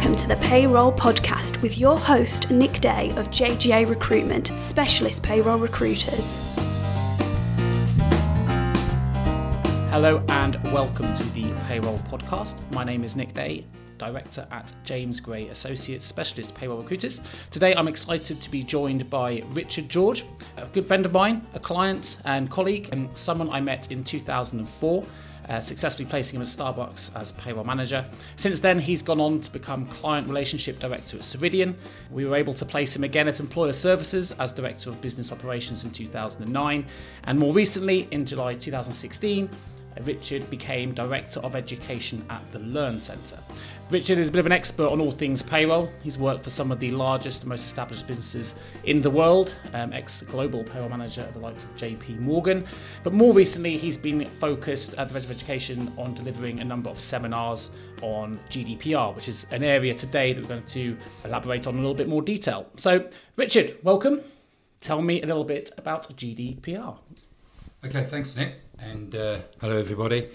welcome 0.00 0.16
to 0.16 0.28
the 0.28 0.36
Payroll 0.36 0.92
Podcast 0.92 1.60
with 1.60 1.76
your 1.76 1.98
host, 1.98 2.50
Nick 2.50 2.80
Day 2.80 3.10
of 3.18 3.28
JGA 3.28 3.86
Recruitment, 3.86 4.50
specialist 4.58 5.22
payroll 5.22 5.58
recruiters. 5.58 6.38
Hello 9.90 10.24
and 10.28 10.54
welcome 10.72 11.14
to 11.14 11.24
the 11.34 11.52
Payroll 11.68 11.98
Podcast. 12.08 12.58
My 12.72 12.82
name 12.82 13.04
is 13.04 13.14
Nick 13.14 13.34
Day, 13.34 13.66
Director 13.98 14.48
at 14.50 14.72
James 14.84 15.20
Gray 15.20 15.48
Associates 15.48 16.06
Specialist 16.06 16.54
Payroll 16.54 16.78
Recruiters. 16.78 17.20
Today 17.50 17.74
I'm 17.74 17.86
excited 17.86 18.40
to 18.40 18.50
be 18.50 18.62
joined 18.62 19.10
by 19.10 19.42
Richard 19.50 19.90
George, 19.90 20.24
a 20.56 20.64
good 20.64 20.86
friend 20.86 21.04
of 21.04 21.12
mine, 21.12 21.46
a 21.52 21.60
client 21.60 22.22
and 22.24 22.50
colleague, 22.50 22.88
and 22.90 23.10
someone 23.18 23.50
I 23.50 23.60
met 23.60 23.92
in 23.92 24.02
2004 24.02 25.04
uh, 25.50 25.60
successfully 25.60 26.08
placing 26.08 26.36
him 26.36 26.42
at 26.42 26.48
Starbucks 26.48 27.14
as 27.16 27.30
a 27.30 27.34
payroll 27.34 27.64
manager. 27.64 28.04
Since 28.36 28.60
then, 28.60 28.78
he's 28.78 29.02
gone 29.02 29.20
on 29.20 29.40
to 29.40 29.52
become 29.52 29.86
client 29.86 30.28
relationship 30.28 30.78
director 30.78 31.16
at 31.16 31.24
Ceridian. 31.24 31.74
We 32.10 32.24
were 32.24 32.36
able 32.36 32.54
to 32.54 32.64
place 32.64 32.94
him 32.94 33.02
again 33.02 33.26
at 33.26 33.40
Employer 33.40 33.72
Services 33.72 34.30
as 34.32 34.52
director 34.52 34.90
of 34.90 35.00
business 35.00 35.32
operations 35.32 35.84
in 35.84 35.90
2009, 35.90 36.86
and 37.24 37.38
more 37.38 37.52
recently, 37.52 38.06
in 38.12 38.24
July 38.24 38.54
2016, 38.54 39.50
Richard 40.02 40.48
became 40.50 40.92
Director 40.94 41.40
of 41.40 41.54
Education 41.54 42.24
at 42.30 42.40
the 42.52 42.58
Learn 42.60 42.98
Centre. 43.00 43.38
Richard 43.90 44.18
is 44.18 44.28
a 44.28 44.32
bit 44.32 44.38
of 44.38 44.46
an 44.46 44.52
expert 44.52 44.88
on 44.88 45.00
all 45.00 45.10
things 45.10 45.42
payroll. 45.42 45.90
He's 46.04 46.16
worked 46.16 46.44
for 46.44 46.50
some 46.50 46.70
of 46.70 46.78
the 46.78 46.92
largest 46.92 47.42
and 47.42 47.48
most 47.48 47.64
established 47.64 48.06
businesses 48.06 48.54
in 48.84 49.02
the 49.02 49.10
world, 49.10 49.52
um, 49.74 49.92
ex 49.92 50.22
global 50.22 50.62
payroll 50.62 50.88
manager 50.88 51.22
at 51.22 51.32
the 51.32 51.40
likes 51.40 51.64
of 51.64 51.76
JP 51.76 52.20
Morgan. 52.20 52.64
But 53.02 53.14
more 53.14 53.32
recently, 53.32 53.76
he's 53.76 53.98
been 53.98 54.26
focused 54.26 54.94
at 54.94 55.08
the 55.08 55.16
of 55.16 55.30
Education 55.30 55.92
on 55.98 56.14
delivering 56.14 56.60
a 56.60 56.64
number 56.64 56.88
of 56.88 57.00
seminars 57.00 57.70
on 58.00 58.38
GDPR, 58.48 59.14
which 59.16 59.28
is 59.28 59.46
an 59.50 59.64
area 59.64 59.92
today 59.92 60.32
that 60.32 60.40
we're 60.40 60.48
going 60.48 60.62
to 60.62 60.96
elaborate 61.24 61.66
on 61.66 61.74
in 61.74 61.80
a 61.80 61.82
little 61.82 61.96
bit 61.96 62.08
more 62.08 62.22
detail. 62.22 62.68
So, 62.76 63.08
Richard, 63.36 63.76
welcome. 63.82 64.20
Tell 64.80 65.02
me 65.02 65.20
a 65.20 65.26
little 65.26 65.44
bit 65.44 65.72
about 65.76 66.08
GDPR. 66.16 66.96
Okay, 67.84 68.04
thanks, 68.04 68.36
Nick. 68.36 68.54
And 68.82 69.14
uh, 69.14 69.40
hello, 69.60 69.76
everybody. 69.76 70.28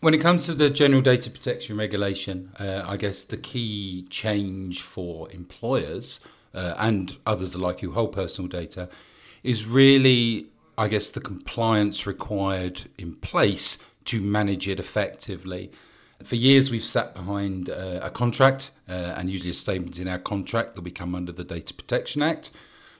When 0.00 0.12
it 0.12 0.18
comes 0.18 0.44
to 0.46 0.54
the 0.54 0.68
General 0.68 1.00
Data 1.00 1.30
Protection 1.30 1.78
Regulation, 1.78 2.52
uh, 2.60 2.82
I 2.86 2.98
guess 2.98 3.22
the 3.22 3.38
key 3.38 4.04
change 4.10 4.82
for 4.82 5.30
employers 5.30 6.20
uh, 6.54 6.74
and 6.76 7.16
others 7.24 7.54
alike 7.54 7.80
who 7.80 7.92
hold 7.92 8.12
personal 8.12 8.48
data 8.48 8.90
is 9.42 9.64
really, 9.64 10.48
I 10.76 10.88
guess, 10.88 11.08
the 11.08 11.22
compliance 11.22 12.06
required 12.06 12.82
in 12.98 13.14
place 13.14 13.78
to 14.04 14.20
manage 14.20 14.68
it 14.68 14.78
effectively. 14.78 15.70
For 16.22 16.36
years, 16.36 16.70
we've 16.70 16.84
sat 16.84 17.14
behind 17.14 17.70
uh, 17.70 18.00
a 18.02 18.10
contract 18.10 18.72
uh, 18.86 18.92
and 19.16 19.30
usually 19.30 19.50
a 19.50 19.54
statement 19.54 19.98
in 19.98 20.06
our 20.06 20.18
contract 20.18 20.74
that 20.74 20.82
we 20.82 20.90
come 20.90 21.14
under 21.14 21.32
the 21.32 21.44
Data 21.44 21.72
Protection 21.72 22.20
Act. 22.20 22.50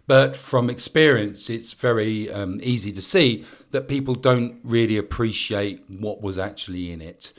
But 0.06 0.36
from 0.36 0.70
experience, 0.70 1.50
it's 1.50 1.72
very 1.72 2.30
um, 2.30 2.60
easy 2.62 2.92
to 2.92 3.02
see 3.02 3.44
that 3.72 3.88
people 3.88 4.14
don't 4.14 4.60
really 4.62 4.96
appreciate 4.96 5.84
what 5.88 6.22
was 6.22 6.38
actually 6.38 6.92
in 6.92 7.00
it. 7.00 7.32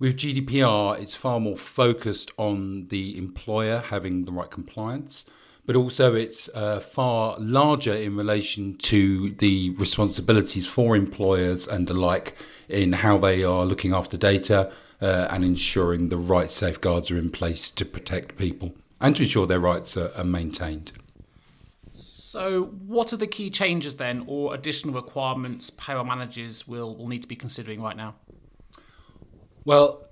With 0.00 0.16
GDPR, 0.16 1.00
it's 1.00 1.14
far 1.14 1.40
more 1.40 1.56
focused 1.56 2.30
on 2.36 2.88
the 2.88 3.16
employer 3.16 3.80
having 3.80 4.24
the 4.24 4.32
right 4.32 4.50
compliance, 4.50 5.24
but 5.66 5.76
also 5.76 6.14
it's 6.14 6.48
uh, 6.54 6.80
far 6.80 7.36
larger 7.38 7.94
in 7.94 8.16
relation 8.16 8.76
to 8.76 9.30
the 9.34 9.70
responsibilities 9.70 10.66
for 10.66 10.96
employers 10.96 11.66
and 11.66 11.86
the 11.86 11.94
like 11.94 12.36
in 12.68 12.94
how 12.94 13.18
they 13.18 13.44
are 13.44 13.64
looking 13.64 13.92
after 13.92 14.16
data 14.16 14.72
uh, 15.00 15.26
and 15.30 15.44
ensuring 15.44 16.08
the 16.08 16.16
right 16.16 16.50
safeguards 16.50 17.10
are 17.10 17.18
in 17.18 17.30
place 17.30 17.70
to 17.70 17.84
protect 17.84 18.36
people 18.36 18.74
and 19.00 19.14
to 19.16 19.22
ensure 19.22 19.46
their 19.46 19.60
rights 19.60 19.96
are, 19.96 20.10
are 20.16 20.24
maintained. 20.24 20.92
So, 22.38 22.66
what 22.86 23.12
are 23.12 23.16
the 23.16 23.26
key 23.26 23.50
changes 23.50 23.96
then, 23.96 24.22
or 24.28 24.54
additional 24.54 24.94
requirements 24.94 25.70
payroll 25.70 26.04
managers 26.04 26.68
will, 26.68 26.94
will 26.94 27.08
need 27.08 27.22
to 27.22 27.26
be 27.26 27.34
considering 27.34 27.82
right 27.82 27.96
now? 27.96 28.14
Well, 29.64 30.06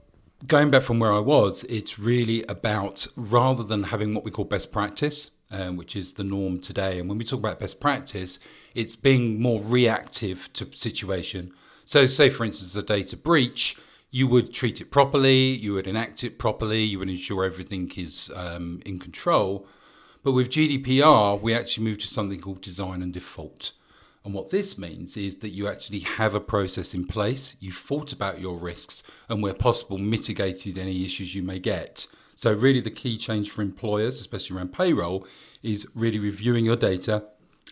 going 0.45 0.73
back 0.73 0.83
from 0.83 0.99
where 0.99 1.13
I 1.13 1.21
was, 1.21 1.63
it's 1.69 2.01
really 2.01 2.43
about 2.49 3.07
rather 3.15 3.63
than 3.63 3.85
having 3.85 4.13
what 4.13 4.25
we 4.25 4.33
call 4.33 4.45
best 4.45 4.73
practice, 4.73 5.31
um, 5.53 5.77
which 5.77 5.95
is 5.95 6.15
the 6.15 6.25
norm 6.25 6.59
today. 6.59 6.99
And 6.99 7.09
when 7.09 7.17
we 7.17 7.25
talk 7.25 7.39
about 7.39 7.61
best 7.61 7.79
practice, 7.79 8.41
it's 8.75 8.97
being 8.97 9.41
more 9.41 9.63
reactive 9.63 10.53
to 10.55 10.69
situation. 10.75 11.53
So, 11.85 12.09
say 12.09 12.29
for 12.29 12.45
instance, 12.45 12.75
a 12.75 12.83
data 12.83 13.17
breach, 13.17 13.77
you 14.11 14.27
would 14.27 14.53
treat 14.53 14.81
it 14.81 14.91
properly, 14.91 15.51
you 15.51 15.75
would 15.75 15.87
enact 15.87 16.25
it 16.25 16.41
properly, 16.41 16.83
you 16.83 16.99
would 16.99 17.09
ensure 17.09 17.45
everything 17.45 17.93
is 17.97 18.33
um, 18.35 18.83
in 18.85 18.99
control. 18.99 19.69
But 20.27 20.33
with 20.33 20.51
GDPR, 20.51 21.41
we 21.41 21.55
actually 21.55 21.85
moved 21.85 22.01
to 22.01 22.09
something 22.09 22.41
called 22.41 22.61
design 22.61 23.01
and 23.01 23.13
default. 23.13 23.71
And 24.25 24.35
what 24.35 24.51
this 24.51 24.77
means 24.77 25.17
is 25.17 25.37
that 25.37 25.51
you 25.51 25.69
actually 25.69 26.01
have 26.01 26.35
a 26.35 26.41
process 26.41 26.95
in 26.95 27.05
place, 27.05 27.55
you've 27.61 27.77
thought 27.77 28.13
about 28.13 28.41
your 28.41 28.59
risks, 28.59 29.05
and 29.29 29.41
where 29.41 29.55
possible, 29.55 29.99
mitigated 29.99 30.79
any 30.79 31.05
issues 31.05 31.37
you 31.37 31.45
may 31.45 31.61
get. 31.61 32.09
So, 32.35 32.53
really, 32.53 32.81
the 32.81 32.91
key 32.91 33.19
change 33.19 33.53
for 33.53 33.63
employers, 33.63 34.19
especially 34.19 34.57
around 34.57 34.73
payroll, 34.73 35.25
is 35.63 35.87
really 35.95 36.19
reviewing 36.19 36.65
your 36.67 36.75
data, 36.75 37.23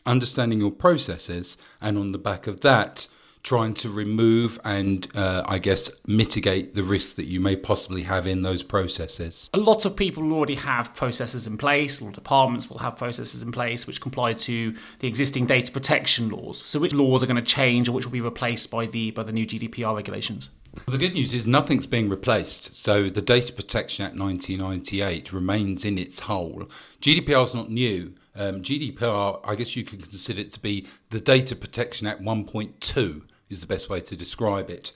understanding 0.07 0.61
your 0.61 0.71
processes, 0.71 1.57
and 1.81 1.99
on 1.99 2.13
the 2.13 2.19
back 2.19 2.47
of 2.47 2.61
that, 2.61 3.09
trying 3.45 3.75
to 3.75 3.91
remove 3.91 4.59
and, 4.65 5.07
uh, 5.15 5.45
I 5.47 5.59
guess, 5.59 5.91
mitigate 6.07 6.75
the 6.75 6.83
risks 6.83 7.13
that 7.13 7.27
you 7.27 7.41
may 7.41 7.57
possibly 7.57 8.03
have 8.05 8.27
in 8.27 8.41
those 8.41 8.63
processes. 8.63 9.51
A 9.53 9.59
lot 9.59 9.85
of 9.85 9.95
people 9.95 10.33
already 10.33 10.55
have 10.55 10.95
processes 10.95 11.47
in 11.47 11.59
place, 11.59 12.01
a 12.01 12.05
lot 12.05 12.11
of 12.11 12.15
departments 12.15 12.71
will 12.71 12.79
have 12.79 12.97
processes 12.97 13.43
in 13.43 13.53
place 13.53 13.87
which 13.87 14.01
comply 14.01 14.33
to 14.33 14.75
the 15.01 15.07
existing 15.07 15.45
data 15.45 15.71
protection 15.71 16.31
laws. 16.31 16.65
So, 16.65 16.81
which 16.81 16.95
laws 16.95 17.23
are 17.23 17.27
going 17.27 17.37
to 17.37 17.43
change 17.43 17.89
or 17.89 17.93
which 17.93 18.07
will 18.07 18.13
be 18.13 18.23
replaced 18.23 18.71
by 18.71 18.87
the, 18.87 19.11
by 19.11 19.23
the 19.23 19.33
new 19.33 19.47
GDPR 19.47 19.95
regulations? 19.95 20.49
The 20.87 20.99
good 20.99 21.15
news 21.15 21.33
is 21.33 21.47
nothing's 21.47 21.87
being 21.87 22.09
replaced. 22.09 22.75
So 22.75 23.09
the 23.09 23.23
Data 23.23 23.53
Protection 23.53 24.05
Act 24.05 24.17
1998 24.17 25.33
remains 25.33 25.85
in 25.85 25.99
its 25.99 26.21
whole. 26.21 26.69
GDPR 27.01 27.45
is 27.45 27.55
not 27.55 27.71
new. 27.71 28.15
Um, 28.35 28.61
GDPR, 28.61 29.41
I 29.45 29.55
guess 29.55 29.77
you 29.77 29.85
could 29.85 30.03
consider 30.03 30.41
it 30.41 30.51
to 30.53 30.61
be 30.61 30.89
the 31.11 31.21
Data 31.21 31.55
Protection 31.55 32.09
Act 32.09 32.23
1.2 32.23 33.23
is 33.49 33.61
the 33.61 33.67
best 33.67 33.89
way 33.89 34.01
to 34.01 34.17
describe 34.17 34.71
it. 34.71 34.93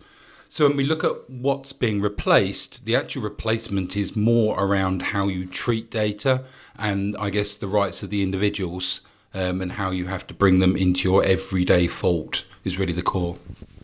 So 0.50 0.66
when 0.66 0.76
we 0.76 0.84
look 0.84 1.04
at 1.04 1.28
what's 1.28 1.74
being 1.74 2.00
replaced, 2.00 2.86
the 2.86 2.96
actual 2.96 3.22
replacement 3.22 3.96
is 3.96 4.16
more 4.16 4.58
around 4.58 5.02
how 5.02 5.28
you 5.28 5.44
treat 5.44 5.90
data 5.90 6.44
and 6.78 7.14
I 7.18 7.28
guess 7.28 7.54
the 7.56 7.68
rights 7.68 8.02
of 8.02 8.08
the 8.08 8.22
individuals 8.22 9.02
um, 9.34 9.60
and 9.60 9.72
how 9.72 9.90
you 9.90 10.06
have 10.06 10.26
to 10.28 10.34
bring 10.34 10.58
them 10.58 10.74
into 10.74 11.08
your 11.08 11.22
everyday 11.22 11.86
fault 11.86 12.44
is 12.64 12.78
really 12.78 12.94
the 12.94 13.02
core. 13.02 13.36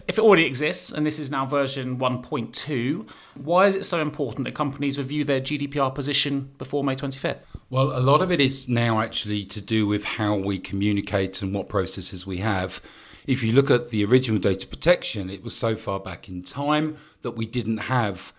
If 0.07 0.19
it 0.19 0.23
already 0.23 0.45
exists, 0.45 0.93
and 0.93 1.07
this 1.07 1.19
is 1.19 1.31
now 1.31 1.47
version 1.47 1.99
1.2, 1.99 3.09
why 3.37 3.67
is 3.67 3.75
it 3.75 3.85
so 3.85 4.01
important 4.01 4.45
that 4.45 4.55
companies 4.55 4.99
review 4.99 5.25
their 5.25 5.41
GDPR 5.41 5.95
position 5.95 6.51
before 6.59 6.85
May 6.85 6.95
25th? 6.95 7.41
Well, 7.71 7.97
a 7.97 8.01
lot 8.01 8.21
of 8.21 8.31
it 8.31 8.39
is 8.39 8.69
now 8.69 9.01
actually 9.01 9.47
to 9.47 9.61
do 9.63 9.87
with 9.87 10.05
how 10.05 10.37
we 10.37 10.59
communicate 10.59 11.41
and 11.41 11.55
what 11.55 11.69
processes 11.71 12.27
we 12.27 12.39
have 12.39 12.83
if 13.27 13.43
you 13.43 13.53
look 13.53 13.71
at 13.71 13.91
the 13.91 14.05
original 14.05 14.41
data 14.41 14.67
protection, 14.67 15.31
it 15.31 15.43
was 15.43 15.57
so 15.57 15.77
far 15.77 15.99
back 15.99 16.29
in 16.29 16.43
time 16.43 16.97
that 17.23 17.33
we 17.33 17.47
didn't 17.47 17.79
have 17.79 18.33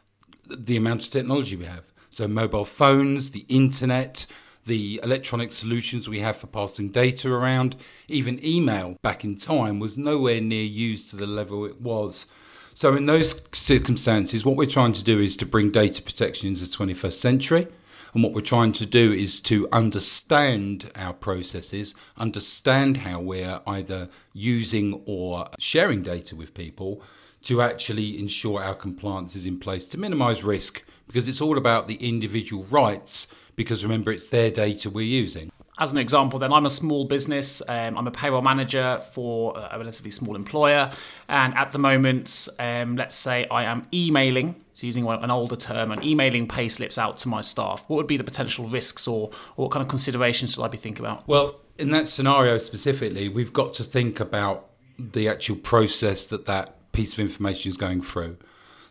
the 0.47 0.77
amount 0.77 1.05
of 1.05 1.11
technology 1.11 1.55
we 1.55 1.65
have. 1.65 1.83
So, 2.11 2.27
mobile 2.27 2.65
phones, 2.65 3.31
the 3.31 3.45
internet, 3.49 4.25
the 4.65 4.99
electronic 5.03 5.51
solutions 5.51 6.07
we 6.07 6.19
have 6.19 6.37
for 6.37 6.47
passing 6.47 6.89
data 6.89 7.31
around, 7.31 7.75
even 8.07 8.43
email 8.45 8.97
back 9.01 9.23
in 9.23 9.35
time 9.35 9.79
was 9.79 9.97
nowhere 9.97 10.39
near 10.39 10.63
used 10.63 11.09
to 11.09 11.15
the 11.15 11.27
level 11.27 11.65
it 11.65 11.81
was. 11.81 12.27
So, 12.73 12.95
in 12.95 13.05
those 13.05 13.41
circumstances, 13.53 14.45
what 14.45 14.55
we're 14.55 14.65
trying 14.65 14.93
to 14.93 15.03
do 15.03 15.19
is 15.19 15.35
to 15.37 15.45
bring 15.45 15.71
data 15.71 16.01
protection 16.01 16.47
into 16.47 16.61
the 16.61 16.67
21st 16.67 17.13
century. 17.13 17.67
And 18.15 18.23
what 18.23 18.31
we're 18.31 18.39
trying 18.39 18.71
to 18.73 18.85
do 18.85 19.11
is 19.11 19.41
to 19.41 19.67
understand 19.73 20.89
our 20.95 21.11
processes, 21.11 21.93
understand 22.17 22.97
how 22.97 23.19
we're 23.19 23.59
either 23.67 24.07
using 24.31 25.03
or 25.05 25.49
sharing 25.59 26.01
data 26.01 26.33
with 26.33 26.53
people 26.53 27.03
to 27.43 27.61
actually 27.61 28.17
ensure 28.17 28.63
our 28.63 28.73
compliance 28.73 29.35
is 29.35 29.45
in 29.45 29.59
place 29.59 29.85
to 29.89 29.99
minimize 29.99 30.45
risk 30.45 30.85
because 31.07 31.27
it's 31.27 31.41
all 31.41 31.57
about 31.57 31.89
the 31.89 31.95
individual 31.95 32.63
rights 32.71 33.27
because 33.57 33.83
remember 33.83 34.13
it's 34.13 34.29
their 34.29 34.49
data 34.49 34.89
we're 34.89 35.01
using 35.01 35.51
as 35.77 35.91
an 35.91 35.97
example, 35.97 36.39
then 36.39 36.53
I'm 36.53 36.65
a 36.65 36.69
small 36.69 37.05
business. 37.05 37.61
Um, 37.67 37.97
I'm 37.97 38.07
a 38.07 38.11
payroll 38.11 38.41
manager 38.41 39.01
for 39.13 39.57
a 39.57 39.77
relatively 39.77 40.11
small 40.11 40.35
employer, 40.35 40.91
and 41.27 41.53
at 41.55 41.71
the 41.71 41.77
moment, 41.77 42.47
um, 42.59 42.95
let's 42.95 43.15
say 43.15 43.47
I 43.49 43.63
am 43.65 43.83
emailing, 43.93 44.55
so 44.73 44.85
using 44.87 45.05
an 45.07 45.31
older 45.31 45.55
term, 45.55 45.91
and 45.91 46.03
emailing 46.03 46.47
pay 46.47 46.69
slips 46.69 46.97
out 46.97 47.17
to 47.19 47.27
my 47.27 47.41
staff. 47.41 47.83
What 47.87 47.97
would 47.97 48.07
be 48.07 48.17
the 48.17 48.23
potential 48.23 48.67
risks, 48.67 49.07
or, 49.07 49.29
or 49.57 49.65
what 49.65 49.71
kind 49.71 49.81
of 49.81 49.89
considerations 49.89 50.53
should 50.53 50.63
I 50.63 50.69
be 50.69 50.77
thinking 50.77 51.05
about? 51.05 51.27
Well, 51.27 51.59
in 51.77 51.91
that 51.91 52.07
scenario 52.07 52.57
specifically, 52.57 53.27
we've 53.27 53.53
got 53.53 53.73
to 53.73 53.83
think 53.83 54.19
about 54.19 54.69
the 54.97 55.27
actual 55.27 55.57
process 55.57 56.25
that 56.27 56.45
that 56.45 56.91
piece 56.93 57.13
of 57.13 57.19
information 57.19 57.69
is 57.69 57.77
going 57.77 58.01
through. 58.01 58.37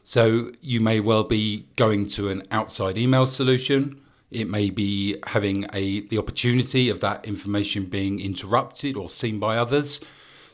So 0.02 0.52
you 0.60 0.82
may 0.82 1.00
well 1.00 1.25
be 1.25 1.66
going 1.76 2.08
to 2.08 2.28
an 2.28 2.42
outside 2.50 2.98
email 2.98 3.25
solution 3.25 4.02
It 4.34 4.48
may 4.48 4.70
be 4.70 5.16
having 5.26 5.66
a 5.72 6.00
the 6.00 6.19
opportunity 6.19 6.88
of 6.88 7.00
that 7.00 7.25
information 7.25 7.86
being 7.86 8.20
interrupted 8.20 8.96
or 8.96 9.08
seen 9.08 9.38
by 9.38 9.56
others. 9.56 10.00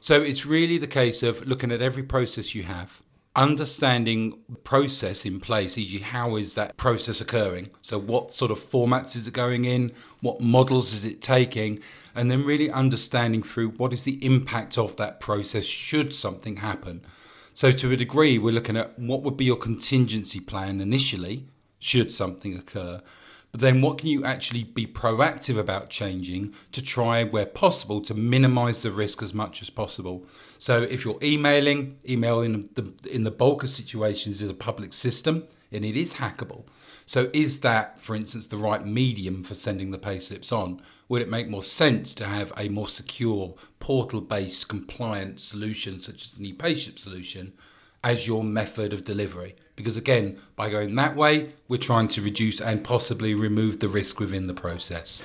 So 0.01 0.23
it's 0.23 0.47
really 0.47 0.79
the 0.79 0.87
case 0.87 1.23
of 1.23 1.47
looking 1.47 1.73
at 1.73 1.83
every 1.83 2.03
process 2.03 2.55
you 2.55 2.63
have, 2.63 3.03
understanding 3.37 4.39
the 4.49 4.59
process 4.59 5.25
in 5.25 5.41
place, 5.41 5.79
e.g., 5.79 5.99
how 5.99 6.37
is 6.37 6.55
that 6.55 6.77
process 6.77 7.21
occurring? 7.21 7.71
So, 7.83 7.99
what 7.99 8.33
sort 8.33 8.51
of 8.51 8.59
formats 8.59 9.15
is 9.15 9.27
it 9.27 9.35
going 9.35 9.65
in? 9.65 9.93
What 10.21 10.41
models 10.41 10.93
is 10.93 11.05
it 11.05 11.23
taking? 11.23 11.81
And 12.15 12.31
then 12.31 12.45
really 12.45 12.71
understanding 12.71 13.43
through 13.43 13.71
what 13.71 13.93
is 13.93 14.05
the 14.05 14.25
impact 14.25 14.77
of 14.79 14.97
that 14.97 15.21
process 15.21 15.65
should 15.65 16.15
something 16.15 16.57
happen. 16.57 17.03
So, 17.55 17.71
to 17.71 17.93
a 17.93 17.97
degree, 17.97 18.39
we're 18.39 18.55
looking 18.55 18.77
at 18.77 18.99
what 18.99 19.23
would 19.23 19.37
be 19.37 19.45
your 19.45 19.57
contingency 19.57 20.41
plan 20.41 20.81
initially 20.81 21.47
should 21.79 22.13
something 22.13 22.57
occur. 22.57 23.01
But 23.53 23.61
then, 23.61 23.81
what 23.83 23.99
can 23.99 24.09
you 24.09 24.25
actually 24.25 24.63
be 24.63 24.87
proactive 24.87 25.59
about 25.59 25.91
changing 25.91 26.55
to 26.71 26.81
try, 26.81 27.25
where 27.25 27.47
possible, 27.47 28.01
to 28.03 28.15
minimize 28.15 28.83
the 28.83 28.93
risk 28.93 29.23
as 29.23 29.35
much 29.35 29.61
as 29.61 29.71
possible? 29.71 30.25
So, 30.59 30.83
if 30.83 31.05
you're 31.05 31.19
emailing, 31.21 31.99
email 32.09 32.43
in 32.43 32.69
the, 32.75 32.93
in 33.11 33.25
the 33.25 33.31
bulk 33.33 33.65
of 33.65 33.71
situations 33.71 34.41
is 34.41 34.51
a 34.51 34.55
public 34.55 34.93
system 34.93 35.49
and 35.73 35.85
it 35.85 35.97
is 35.97 36.15
hackable. 36.15 36.65
So, 37.07 37.29
is 37.33 37.61
that, 37.61 38.01
for 38.01 38.15
instance, 38.15 38.47
the 38.47 38.57
right 38.57 38.87
medium 38.87 39.43
for 39.43 39.55
sending 39.55 39.91
the 39.91 39.99
payslips 39.99 40.53
on? 40.53 40.81
Would 41.09 41.23
it 41.23 41.29
make 41.29 41.49
more 41.49 41.63
sense 41.63 42.15
to 42.15 42.27
have 42.27 42.53
a 42.57 42.69
more 42.69 42.89
secure 42.89 43.55
portal 43.81 44.21
based 44.21 44.69
compliant 44.69 45.41
solution, 45.41 45.99
such 46.01 46.23
as 46.23 46.33
the 46.33 46.49
e-payslip 46.49 47.01
solution, 47.01 47.53
as 48.05 48.29
your 48.29 48.45
method 48.45 48.93
of 48.93 49.03
delivery? 49.03 49.57
Because 49.81 49.97
again, 49.97 50.39
by 50.57 50.69
going 50.69 50.95
that 50.97 51.17
way, 51.17 51.55
we're 51.69 51.79
trying 51.79 52.07
to 52.09 52.21
reduce 52.21 52.61
and 52.61 52.85
possibly 52.85 53.35
remove 53.35 53.81
the 53.81 53.89
risk 53.89 54.21
within 54.21 54.47
the 54.47 54.53
process. 54.53 55.23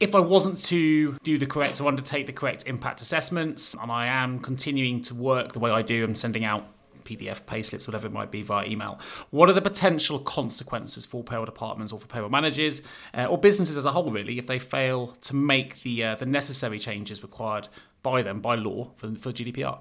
If 0.00 0.14
I 0.14 0.18
wasn't 0.18 0.62
to 0.64 1.12
do 1.22 1.36
the 1.36 1.44
correct 1.44 1.78
or 1.78 1.88
undertake 1.88 2.26
the 2.26 2.32
correct 2.32 2.64
impact 2.66 3.02
assessments, 3.02 3.74
and 3.78 3.92
I 3.92 4.06
am 4.06 4.38
continuing 4.38 5.02
to 5.02 5.14
work 5.14 5.52
the 5.52 5.58
way 5.58 5.70
I 5.70 5.82
do, 5.82 6.02
I'm 6.04 6.14
sending 6.14 6.42
out 6.42 6.68
PDF 7.04 7.42
payslips, 7.42 7.86
whatever 7.86 8.06
it 8.06 8.14
might 8.14 8.30
be, 8.30 8.42
via 8.42 8.66
email. 8.66 8.98
What 9.28 9.50
are 9.50 9.52
the 9.52 9.60
potential 9.60 10.18
consequences 10.20 11.04
for 11.04 11.22
payroll 11.22 11.44
departments 11.44 11.92
or 11.92 12.00
for 12.00 12.06
payroll 12.06 12.30
managers 12.30 12.82
uh, 13.12 13.26
or 13.26 13.36
businesses 13.36 13.76
as 13.76 13.84
a 13.84 13.90
whole, 13.90 14.10
really, 14.10 14.38
if 14.38 14.46
they 14.46 14.58
fail 14.58 15.08
to 15.20 15.36
make 15.36 15.82
the 15.82 16.02
uh, 16.02 16.14
the 16.14 16.24
necessary 16.26 16.78
changes 16.78 17.22
required 17.22 17.68
by 18.02 18.22
them 18.22 18.40
by 18.40 18.54
law 18.54 18.90
for, 18.96 19.14
for 19.16 19.32
GDPR? 19.32 19.78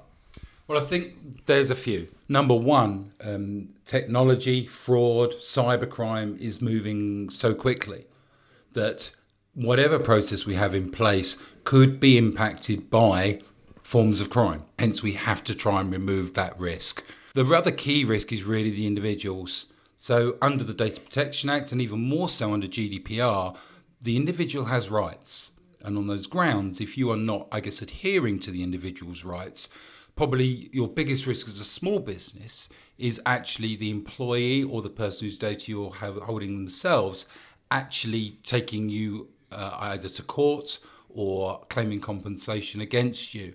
Well, 0.72 0.82
I 0.82 0.86
think 0.86 1.48
there's 1.48 1.70
a 1.70 1.76
few. 1.76 2.08
Number 2.30 2.56
one, 2.56 3.12
um, 3.20 3.74
technology, 3.84 4.66
fraud, 4.66 5.34
cybercrime 5.34 6.40
is 6.40 6.62
moving 6.62 7.30
so 7.30 7.54
quickly 7.54 8.06
that 8.72 9.12
whatever 9.54 10.00
process 10.00 10.46
we 10.46 10.56
have 10.56 10.74
in 10.74 10.90
place 10.90 11.38
could 11.66 12.00
be 12.00 12.18
impacted 12.18 12.90
by 12.90 13.42
forms 13.84 14.22
of 14.22 14.30
crime. 14.30 14.64
Hence, 14.80 15.04
we 15.04 15.12
have 15.12 15.44
to 15.44 15.54
try 15.54 15.82
and 15.82 15.92
remove 15.92 16.36
that 16.36 16.58
risk. 16.58 17.04
The 17.34 17.44
other 17.54 17.72
key 17.72 18.06
risk 18.06 18.32
is 18.32 18.46
really 18.46 18.72
the 18.72 18.88
individuals. 18.88 19.66
So, 19.98 20.38
under 20.42 20.64
the 20.64 20.74
Data 20.74 21.02
Protection 21.02 21.50
Act, 21.50 21.74
and 21.74 21.82
even 21.82 22.00
more 22.00 22.30
so 22.30 22.54
under 22.54 22.68
GDPR, 22.68 23.58
the 24.02 24.16
individual 24.16 24.68
has 24.68 24.90
rights. 24.90 25.52
And 25.84 25.98
on 25.98 26.08
those 26.08 26.28
grounds, 26.28 26.80
if 26.80 26.98
you 26.98 27.12
are 27.12 27.18
not, 27.18 27.48
I 27.52 27.60
guess, 27.60 27.82
adhering 27.82 28.40
to 28.40 28.52
the 28.52 28.64
individual's 28.64 29.26
rights, 29.26 29.68
probably 30.16 30.70
your 30.72 30.88
biggest 30.88 31.26
risk 31.26 31.48
as 31.48 31.60
a 31.60 31.66
small 31.66 32.00
business 32.00 32.70
is 32.98 33.22
actually 33.26 33.76
the 33.76 33.90
employee 33.90 34.64
or 34.64 34.82
the 34.82 34.90
person 34.90 35.28
whose 35.28 35.38
data 35.38 35.72
you're 35.72 35.92
holding 35.92 36.56
themselves 36.56 37.26
actually 37.72 38.38
taking 38.44 38.90
you 38.90 39.30
uh, 39.52 39.78
either 39.80 40.10
to 40.10 40.24
court 40.24 40.80
or 41.10 41.66
claiming 41.70 42.00
compensation 42.00 42.82
against 42.82 43.34
you. 43.34 43.54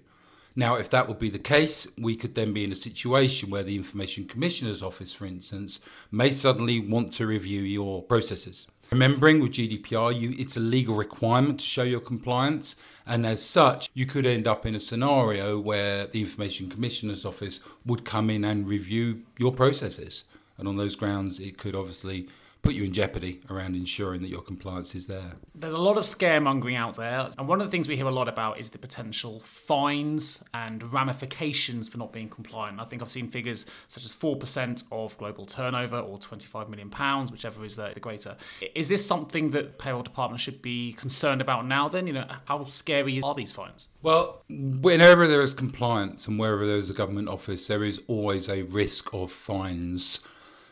Now, 0.59 0.77
if 0.77 0.89
that 0.91 1.07
would 1.07 1.19
be 1.19 1.29
the 1.29 1.39
case, 1.39 1.87
we 1.99 2.17
could 2.17 2.35
then 2.35 2.55
be 2.55 2.65
in 2.65 2.73
a 2.73 2.77
situation 2.77 3.51
where 3.51 3.63
the 3.63 3.77
Information 3.77 4.27
Commissioner's 4.27 4.83
Office, 4.83 5.13
for 5.13 5.27
instance, 5.27 5.81
may 6.11 6.31
suddenly 6.31 6.81
want 6.81 7.13
to 7.15 7.27
review 7.27 7.61
your 7.61 8.03
processes. 8.03 8.67
Remembering 8.93 9.41
with 9.41 9.53
GDPR, 9.53 10.19
you, 10.19 10.33
it's 10.39 10.57
a 10.57 10.61
legal 10.61 10.95
requirement 10.95 11.59
to 11.59 11.67
show 11.67 11.83
your 11.83 11.99
compliance, 11.99 12.77
and 13.05 13.27
as 13.27 13.43
such, 13.45 13.91
you 13.95 14.07
could 14.07 14.25
end 14.25 14.47
up 14.47 14.65
in 14.65 14.77
a 14.77 14.81
scenario 14.81 15.59
where 15.59 16.07
the 16.07 16.21
Information 16.21 16.71
Commissioner's 16.71 17.25
Office 17.25 17.59
would 17.85 18.05
come 18.05 18.31
in 18.31 18.45
and 18.45 18.69
review 18.69 19.23
your 19.39 19.53
processes. 19.53 20.23
And 20.57 20.69
on 20.69 20.77
those 20.77 20.95
grounds, 20.95 21.41
it 21.41 21.59
could 21.59 21.75
obviously 21.75 22.29
put 22.67 22.75
you 22.75 22.83
in 22.83 22.93
jeopardy 22.93 23.41
around 23.49 23.77
ensuring 23.77 24.21
that 24.23 24.29
your 24.29 24.43
compliance 24.43 24.97
is 24.97 25.07
there. 25.07 25.33
There's 25.55 25.73
a 25.73 25.79
lot 25.79 25.97
of 25.97 26.05
scaremongering 26.05 26.77
out 26.77 26.97
there, 26.97 27.31
and 27.39 27.47
one 27.47 27.61
of 27.61 27.67
the 27.67 27.71
things 27.71 27.87
we 27.87 27.95
hear 27.95 28.07
a 28.07 28.11
lot 28.11 28.27
about 28.29 28.59
is 28.59 28.71
the 28.71 28.79
potential 28.79 29.39
fines 29.41 30.43
and 30.53 30.93
ramifications 30.93 31.89
for 31.89 31.99
not 31.99 32.13
being 32.13 32.29
compliant. 32.29 32.81
I 32.81 32.85
think 32.85 33.03
I've 33.03 33.09
seen 33.09 33.29
figures 33.29 33.67
such 33.87 34.05
as 34.05 34.13
4% 34.13 34.85
of 34.91 35.17
global 35.17 35.47
turnover 35.47 35.99
or 35.99 36.19
25 36.19 36.69
million 36.69 36.91
pounds, 36.91 37.31
whichever 37.31 37.65
is 37.65 37.77
the, 37.77 37.93
the 37.95 38.01
greater. 38.01 38.37
Is 38.75 38.89
this 38.89 39.07
something 39.07 39.51
that 39.53 39.79
payroll 39.79 40.03
departments 40.03 40.43
should 40.43 40.61
be 40.61 40.93
concerned 40.95 41.41
about 41.41 41.67
now 41.67 41.89
then? 41.89 42.09
You 42.09 42.15
know, 42.15 42.27
how 42.47 42.65
scary 42.65 43.21
are 43.23 43.35
these 43.35 43.53
fines? 43.53 43.89
Well, 44.03 44.43
whenever 44.49 45.29
there 45.29 45.43
is 45.43 45.55
compliance 45.55 46.27
and 46.27 46.37
wherever 46.37 46.67
there 46.67 46.77
is 46.77 46.91
a 46.91 46.95
government 46.95 47.29
office, 47.29 47.69
there 47.69 47.85
is 47.85 48.01
always 48.09 48.49
a 48.49 48.63
risk 48.63 49.15
of 49.15 49.31
fines 49.31 50.19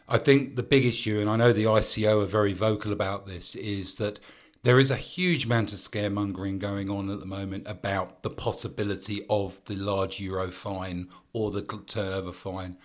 I 0.09 0.19
think 0.19 0.57
the 0.57 0.63
big 0.63 0.85
issue, 0.85 1.19
and 1.19 1.31
I 1.31 1.37
know 1.37 1.53
the 1.53 1.65
ICO 1.65 2.23
are 2.23 2.27
very 2.27 2.53
vocal 2.53 2.93
about 2.93 3.27
this, 3.27 3.55
is 3.55 3.95
that 3.97 4.19
there 4.63 4.79
is 4.79 4.91
a 4.91 4.97
huge 4.97 5.47
amount 5.47 5.73
of 5.73 5.79
scaremongering 5.79 6.59
going 6.59 6.91
on 6.91 7.11
at 7.11 7.21
the 7.21 7.27
moment 7.27 7.67
about 7.67 8.23
the 8.23 8.31
possibility 8.31 9.25
of 9.31 9.65
the 9.65 9.77
large 9.77 10.21
euro 10.21 10.51
fine 10.51 11.09
or 11.33 11.51
the 11.51 11.63
turnover 11.87 12.33
fine. 12.33 12.77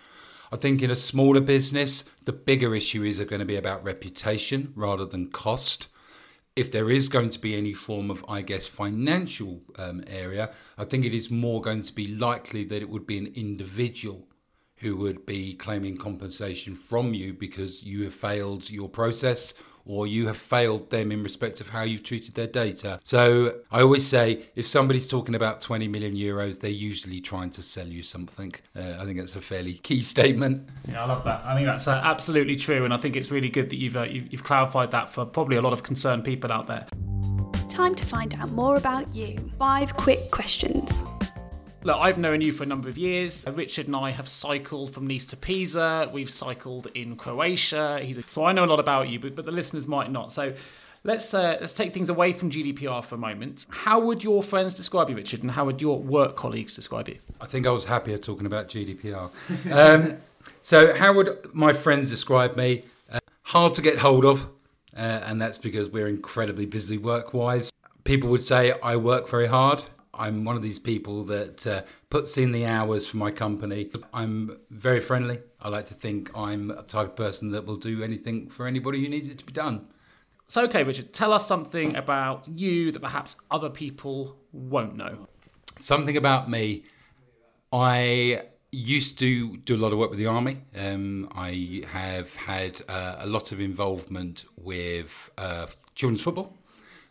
I 0.52 0.56
think 0.56 0.82
in 0.82 0.90
a 0.90 0.96
smaller 0.96 1.40
business, 1.40 2.04
the 2.24 2.32
bigger 2.32 2.74
issue 2.74 3.02
is 3.02 3.18
going 3.20 3.40
to 3.40 3.46
be 3.46 3.56
about 3.56 3.84
reputation 3.84 4.72
rather 4.74 5.04
than 5.04 5.30
cost. 5.30 5.88
If 6.56 6.72
there 6.72 6.90
is 6.90 7.08
going 7.08 7.30
to 7.30 7.38
be 7.38 7.56
any 7.56 7.72
form 7.72 8.10
of, 8.10 8.24
I 8.28 8.42
guess, 8.42 8.66
financial 8.66 9.62
um, 9.78 10.02
area, 10.06 10.52
I 10.76 10.84
think 10.84 11.04
it 11.04 11.14
is 11.14 11.30
more 11.30 11.60
going 11.60 11.82
to 11.82 11.94
be 11.94 12.08
likely 12.08 12.64
that 12.64 12.82
it 12.82 12.88
would 12.88 13.06
be 13.06 13.18
an 13.18 13.32
individual 13.34 14.26
who 14.80 14.96
would 14.96 15.26
be 15.26 15.54
claiming 15.54 15.96
compensation 15.96 16.74
from 16.74 17.14
you 17.14 17.32
because 17.32 17.82
you 17.82 18.04
have 18.04 18.14
failed 18.14 18.70
your 18.70 18.88
process 18.88 19.54
or 19.84 20.06
you 20.06 20.26
have 20.26 20.36
failed 20.36 20.90
them 20.90 21.10
in 21.10 21.22
respect 21.22 21.60
of 21.60 21.70
how 21.70 21.82
you've 21.82 22.02
treated 22.02 22.34
their 22.34 22.46
data. 22.46 22.98
So 23.04 23.60
I 23.70 23.80
always 23.80 24.06
say 24.06 24.44
if 24.54 24.66
somebody's 24.66 25.08
talking 25.08 25.34
about 25.34 25.60
20 25.60 25.88
million 25.88 26.14
euros, 26.14 26.60
they're 26.60 26.70
usually 26.70 27.20
trying 27.20 27.50
to 27.50 27.62
sell 27.62 27.86
you 27.86 28.02
something. 28.02 28.54
Uh, 28.76 28.96
I 28.98 29.04
think 29.04 29.18
that's 29.18 29.36
a 29.36 29.40
fairly 29.40 29.74
key 29.74 30.00
statement. 30.14 30.68
Yeah, 30.88 31.02
I 31.02 31.06
love 31.06 31.24
that. 31.24 31.44
I 31.44 31.54
think 31.54 31.66
that's 31.66 31.88
uh, 31.88 32.00
absolutely 32.04 32.56
true. 32.56 32.84
And 32.84 32.94
I 32.94 32.98
think 32.98 33.16
it's 33.16 33.30
really 33.30 33.50
good 33.50 33.68
that 33.70 33.76
you've, 33.76 33.96
uh, 33.96 34.04
you've, 34.04 34.32
you've 34.32 34.44
clarified 34.44 34.90
that 34.92 35.12
for 35.12 35.24
probably 35.24 35.56
a 35.56 35.62
lot 35.62 35.72
of 35.72 35.82
concerned 35.82 36.24
people 36.24 36.52
out 36.52 36.66
there. 36.66 36.86
Time 37.68 37.94
to 37.94 38.04
find 38.04 38.34
out 38.34 38.50
more 38.50 38.76
about 38.76 39.14
you. 39.14 39.36
Five 39.58 39.96
quick 39.96 40.30
questions. 40.30 41.04
Look, 41.82 41.96
I've 41.98 42.18
known 42.18 42.42
you 42.42 42.52
for 42.52 42.64
a 42.64 42.66
number 42.66 42.90
of 42.90 42.98
years. 42.98 43.46
Richard 43.50 43.86
and 43.86 43.96
I 43.96 44.10
have 44.10 44.28
cycled 44.28 44.92
from 44.92 45.06
Nice 45.06 45.24
to 45.26 45.36
Pisa. 45.36 46.10
We've 46.12 46.28
cycled 46.28 46.88
in 46.94 47.16
Croatia. 47.16 47.98
A, 48.02 48.12
so 48.28 48.44
I 48.44 48.52
know 48.52 48.64
a 48.64 48.66
lot 48.66 48.80
about 48.80 49.08
you, 49.08 49.18
but, 49.18 49.34
but 49.34 49.46
the 49.46 49.52
listeners 49.52 49.88
might 49.88 50.10
not. 50.10 50.30
So 50.30 50.52
let's 51.04 51.32
uh, 51.32 51.56
let's 51.58 51.72
take 51.72 51.94
things 51.94 52.10
away 52.10 52.34
from 52.34 52.50
GDPR 52.50 53.02
for 53.02 53.14
a 53.14 53.18
moment. 53.18 53.64
How 53.70 53.98
would 53.98 54.22
your 54.22 54.42
friends 54.42 54.74
describe 54.74 55.08
you, 55.08 55.16
Richard, 55.16 55.40
and 55.40 55.52
how 55.52 55.64
would 55.64 55.80
your 55.80 55.98
work 55.98 56.36
colleagues 56.36 56.74
describe 56.74 57.08
you? 57.08 57.18
I 57.40 57.46
think 57.46 57.66
I 57.66 57.70
was 57.70 57.86
happier 57.86 58.18
talking 58.18 58.44
about 58.44 58.68
GDPR. 58.68 59.30
um, 59.72 60.18
so, 60.60 60.94
how 60.94 61.14
would 61.14 61.54
my 61.54 61.72
friends 61.72 62.10
describe 62.10 62.56
me? 62.56 62.82
Uh, 63.10 63.20
hard 63.44 63.72
to 63.76 63.80
get 63.80 64.00
hold 64.00 64.26
of, 64.26 64.42
uh, 64.98 65.00
and 65.00 65.40
that's 65.40 65.56
because 65.56 65.88
we're 65.88 66.08
incredibly 66.08 66.66
busy 66.66 66.98
work-wise. 66.98 67.72
People 68.04 68.28
would 68.28 68.42
say 68.42 68.74
I 68.82 68.96
work 68.96 69.30
very 69.30 69.46
hard. 69.46 69.82
I'm 70.20 70.44
one 70.44 70.54
of 70.54 70.62
these 70.62 70.78
people 70.78 71.24
that 71.24 71.66
uh, 71.66 71.82
puts 72.10 72.36
in 72.36 72.52
the 72.52 72.66
hours 72.66 73.06
for 73.06 73.16
my 73.16 73.30
company. 73.30 73.90
I'm 74.12 74.58
very 74.68 75.00
friendly. 75.00 75.38
I 75.62 75.70
like 75.70 75.86
to 75.86 75.94
think 75.94 76.30
I'm 76.36 76.70
a 76.70 76.82
type 76.82 77.06
of 77.08 77.16
person 77.16 77.52
that 77.52 77.64
will 77.64 77.76
do 77.76 78.02
anything 78.02 78.50
for 78.50 78.66
anybody 78.66 79.00
who 79.00 79.08
needs 79.08 79.26
it 79.28 79.38
to 79.38 79.46
be 79.46 79.54
done. 79.54 79.86
So, 80.46 80.64
okay, 80.64 80.82
Richard, 80.84 81.14
tell 81.14 81.32
us 81.32 81.46
something 81.46 81.96
about 81.96 82.46
you 82.48 82.92
that 82.92 83.00
perhaps 83.00 83.36
other 83.50 83.70
people 83.70 84.36
won't 84.52 84.94
know. 84.94 85.26
Something 85.78 86.18
about 86.18 86.50
me. 86.50 86.84
I 87.72 88.42
used 88.72 89.18
to 89.20 89.56
do 89.56 89.74
a 89.74 89.78
lot 89.78 89.92
of 89.92 89.98
work 89.98 90.10
with 90.10 90.18
the 90.18 90.26
army. 90.26 90.58
Um, 90.76 91.30
I 91.34 91.84
have 91.92 92.36
had 92.36 92.82
uh, 92.88 93.16
a 93.20 93.26
lot 93.26 93.52
of 93.52 93.60
involvement 93.60 94.44
with 94.56 95.30
uh, 95.38 95.68
children's 95.94 96.20
football, 96.20 96.58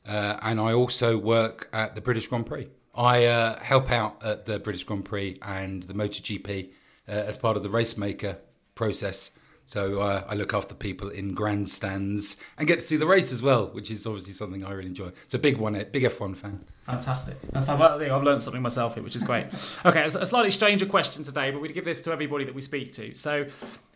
uh, 0.07 0.37
and 0.43 0.59
I 0.59 0.73
also 0.73 1.17
work 1.17 1.69
at 1.73 1.95
the 1.95 2.01
British 2.01 2.27
Grand 2.27 2.45
Prix. 2.45 2.67
I 2.99 3.25
uh, 3.27 3.57
help 3.61 3.89
out 3.91 4.21
at 4.25 4.45
the 4.45 4.59
British 4.59 4.83
Grand 4.83 5.05
Prix 5.05 5.37
and 5.41 5.83
the 5.83 5.93
MotoGP 5.93 6.69
uh, 7.07 7.11
as 7.11 7.37
part 7.37 7.55
of 7.55 7.63
the 7.63 7.69
racemaker 7.69 8.35
process. 8.75 9.31
So 9.63 10.01
uh, 10.01 10.25
I 10.27 10.35
look 10.35 10.53
after 10.53 10.75
people 10.75 11.07
in 11.07 11.33
grandstands 11.33 12.35
and 12.57 12.67
get 12.67 12.79
to 12.79 12.85
see 12.85 12.97
the 12.97 13.07
race 13.07 13.31
as 13.31 13.41
well, 13.41 13.67
which 13.67 13.89
is 13.89 14.05
obviously 14.05 14.33
something 14.33 14.65
I 14.65 14.71
really 14.71 14.87
enjoy. 14.87 15.11
It's 15.23 15.33
a 15.33 15.39
big 15.39 15.57
one, 15.57 15.73
big 15.93 16.03
F1 16.03 16.35
fan. 16.35 16.65
Fantastic. 16.87 17.39
That's 17.53 17.67
fantastic. 17.67 18.11
I've 18.11 18.23
learned 18.23 18.43
something 18.43 18.61
myself 18.61 18.95
here, 18.95 19.03
which 19.03 19.15
is 19.15 19.23
great. 19.23 19.45
Okay, 19.85 20.03
a 20.03 20.25
slightly 20.25 20.51
stranger 20.51 20.85
question 20.85 21.23
today, 21.23 21.51
but 21.51 21.61
we 21.61 21.69
give 21.69 21.85
this 21.85 22.01
to 22.01 22.11
everybody 22.11 22.43
that 22.43 22.53
we 22.53 22.61
speak 22.61 22.91
to. 22.93 23.15
So 23.15 23.45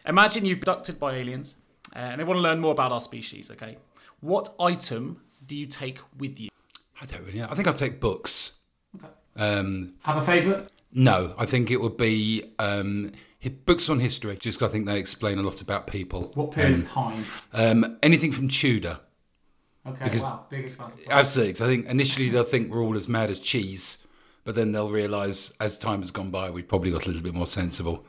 imagine 0.05 0.45
you've 0.45 0.59
abducted 0.59 0.97
by 0.97 1.15
aliens 1.17 1.55
uh, 1.93 1.99
and 1.99 2.21
they 2.21 2.23
want 2.23 2.37
to 2.37 2.41
learn 2.41 2.61
more 2.61 2.71
about 2.71 2.93
our 2.93 3.01
species, 3.01 3.51
okay? 3.51 3.75
What 4.21 4.53
item 4.61 5.19
do 5.45 5.57
you 5.57 5.65
take 5.65 5.99
with 6.17 6.39
you? 6.39 6.49
I 7.01 7.05
don't 7.05 7.25
really 7.25 7.39
know. 7.39 7.47
I 7.49 7.55
think 7.55 7.67
I'll 7.67 7.73
take 7.73 7.99
books. 7.99 8.59
Um, 9.35 9.93
Have 10.03 10.17
a 10.17 10.25
favourite? 10.25 10.67
no, 10.93 11.33
I 11.37 11.45
think 11.45 11.71
it 11.71 11.81
would 11.81 11.97
be 11.97 12.43
um, 12.59 13.11
books 13.65 13.89
on 13.89 13.99
history, 13.99 14.37
just 14.37 14.61
I 14.61 14.67
think 14.67 14.85
they 14.85 14.99
explain 14.99 15.37
a 15.39 15.41
lot 15.41 15.61
about 15.61 15.87
people. 15.87 16.31
What 16.35 16.51
period 16.51 16.75
Um, 16.75 16.81
of 16.81 16.87
time? 16.87 17.25
um, 17.53 17.97
anything 18.03 18.31
from 18.31 18.47
Tudor. 18.47 18.99
Okay, 19.85 20.03
because- 20.05 20.21
wow, 20.21 20.45
big. 20.49 20.71
Absolutely, 21.09 21.53
'cause 21.53 21.61
I 21.61 21.67
think 21.67 21.87
initially 21.87 22.29
they'll 22.29 22.43
think 22.45 22.71
we're 22.71 22.81
all 22.81 22.95
as 22.95 23.07
mad 23.09 23.29
as 23.29 23.39
cheese, 23.39 23.97
but 24.45 24.55
then 24.55 24.71
they'll 24.71 24.89
realise 24.91 25.51
as 25.59 25.77
time 25.77 25.99
has 26.01 26.11
gone 26.11 26.29
by, 26.29 26.49
we've 26.51 26.67
probably 26.67 26.91
got 26.91 27.03
a 27.05 27.07
little 27.07 27.21
bit 27.23 27.33
more 27.33 27.45
sensible. 27.45 28.05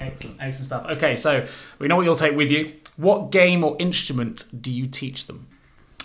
Excellent, 0.00 0.36
excellent 0.40 0.66
stuff. 0.66 0.86
Okay, 0.90 1.16
so 1.16 1.46
we 1.78 1.88
know 1.88 1.96
what 1.96 2.04
you'll 2.04 2.14
take 2.14 2.36
with 2.36 2.50
you. 2.50 2.74
What 2.96 3.30
game 3.32 3.64
or 3.64 3.76
instrument 3.80 4.44
do 4.62 4.70
you 4.70 4.86
teach 4.86 5.26
them? 5.26 5.46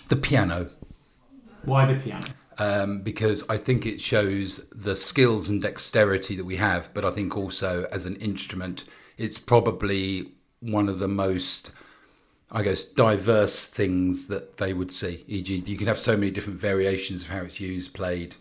The 0.08 0.16
piano, 0.16 0.70
Why 1.64 1.92
the 1.92 1.98
piano? 2.00 2.26
Um, 2.58 3.00
because 3.02 3.44
I 3.48 3.56
think 3.56 3.84
it 3.86 4.00
shows 4.00 4.64
the 4.70 4.96
skills 4.96 5.48
and 5.48 5.60
dexterity 5.60 6.36
that 6.36 6.44
we 6.44 6.56
have, 6.56 6.92
but 6.94 7.04
I 7.04 7.10
think 7.10 7.36
also 7.36 7.86
as 7.92 8.06
an 8.06 8.16
instrument, 8.16 8.84
it's 9.18 9.38
probably 9.38 10.32
one 10.60 10.88
of 10.88 10.98
the 10.98 11.08
most, 11.08 11.72
I 12.50 12.62
guess, 12.62 12.84
diverse 12.84 13.66
things 13.66 14.28
that 14.28 14.56
they 14.56 14.72
would 14.72 14.90
see. 14.90 15.24
E.g., 15.26 15.54
you 15.54 15.76
can 15.76 15.86
have 15.86 15.98
so 15.98 16.16
many 16.16 16.30
different 16.30 16.58
variations 16.58 17.22
of 17.22 17.28
how 17.28 17.40
it's 17.40 17.60
used, 17.60 17.92
played, 17.92 18.36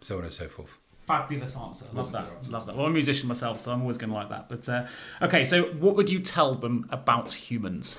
so 0.00 0.18
on 0.18 0.24
and 0.24 0.32
so 0.32 0.48
forth. 0.48 0.78
Fabulous 1.06 1.56
answer. 1.56 1.86
Love 1.94 2.12
that. 2.12 2.30
answer. 2.30 2.50
Love 2.50 2.66
that. 2.66 2.76
Well, 2.76 2.84
I'm 2.84 2.92
a 2.92 2.94
musician 2.94 3.28
myself, 3.28 3.58
so 3.58 3.72
I'm 3.72 3.80
always 3.80 3.96
going 3.96 4.10
to 4.10 4.16
like 4.16 4.28
that. 4.28 4.48
But 4.48 4.68
uh, 4.68 4.86
okay, 5.22 5.42
so 5.42 5.64
what 5.64 5.96
would 5.96 6.10
you 6.10 6.18
tell 6.18 6.54
them 6.54 6.86
about 6.90 7.32
humans? 7.32 7.98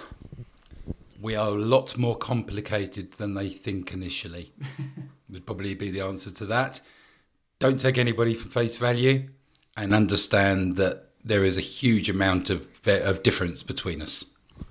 We 1.20 1.36
are 1.36 1.50
a 1.50 1.52
lot 1.52 1.98
more 1.98 2.16
complicated 2.16 3.14
than 3.14 3.34
they 3.34 3.50
think 3.50 3.92
initially. 3.92 4.54
would 5.30 5.46
probably 5.46 5.74
be 5.76 5.92
the 5.92 6.02
answer 6.02 6.32
to 6.32 6.46
that. 6.48 6.82
Don't 7.60 7.80
take 7.80 7.98
anybody 7.98 8.34
for 8.34 8.50
face 8.50 8.78
value, 8.78 9.30
and 9.76 9.94
understand 9.94 10.76
that 10.78 11.10
there 11.24 11.44
is 11.44 11.58
a 11.58 11.62
huge 11.62 12.10
amount 12.10 12.50
of 12.50 12.68
of 12.88 13.22
difference 13.24 13.62
between 13.64 14.02
us. 14.02 14.26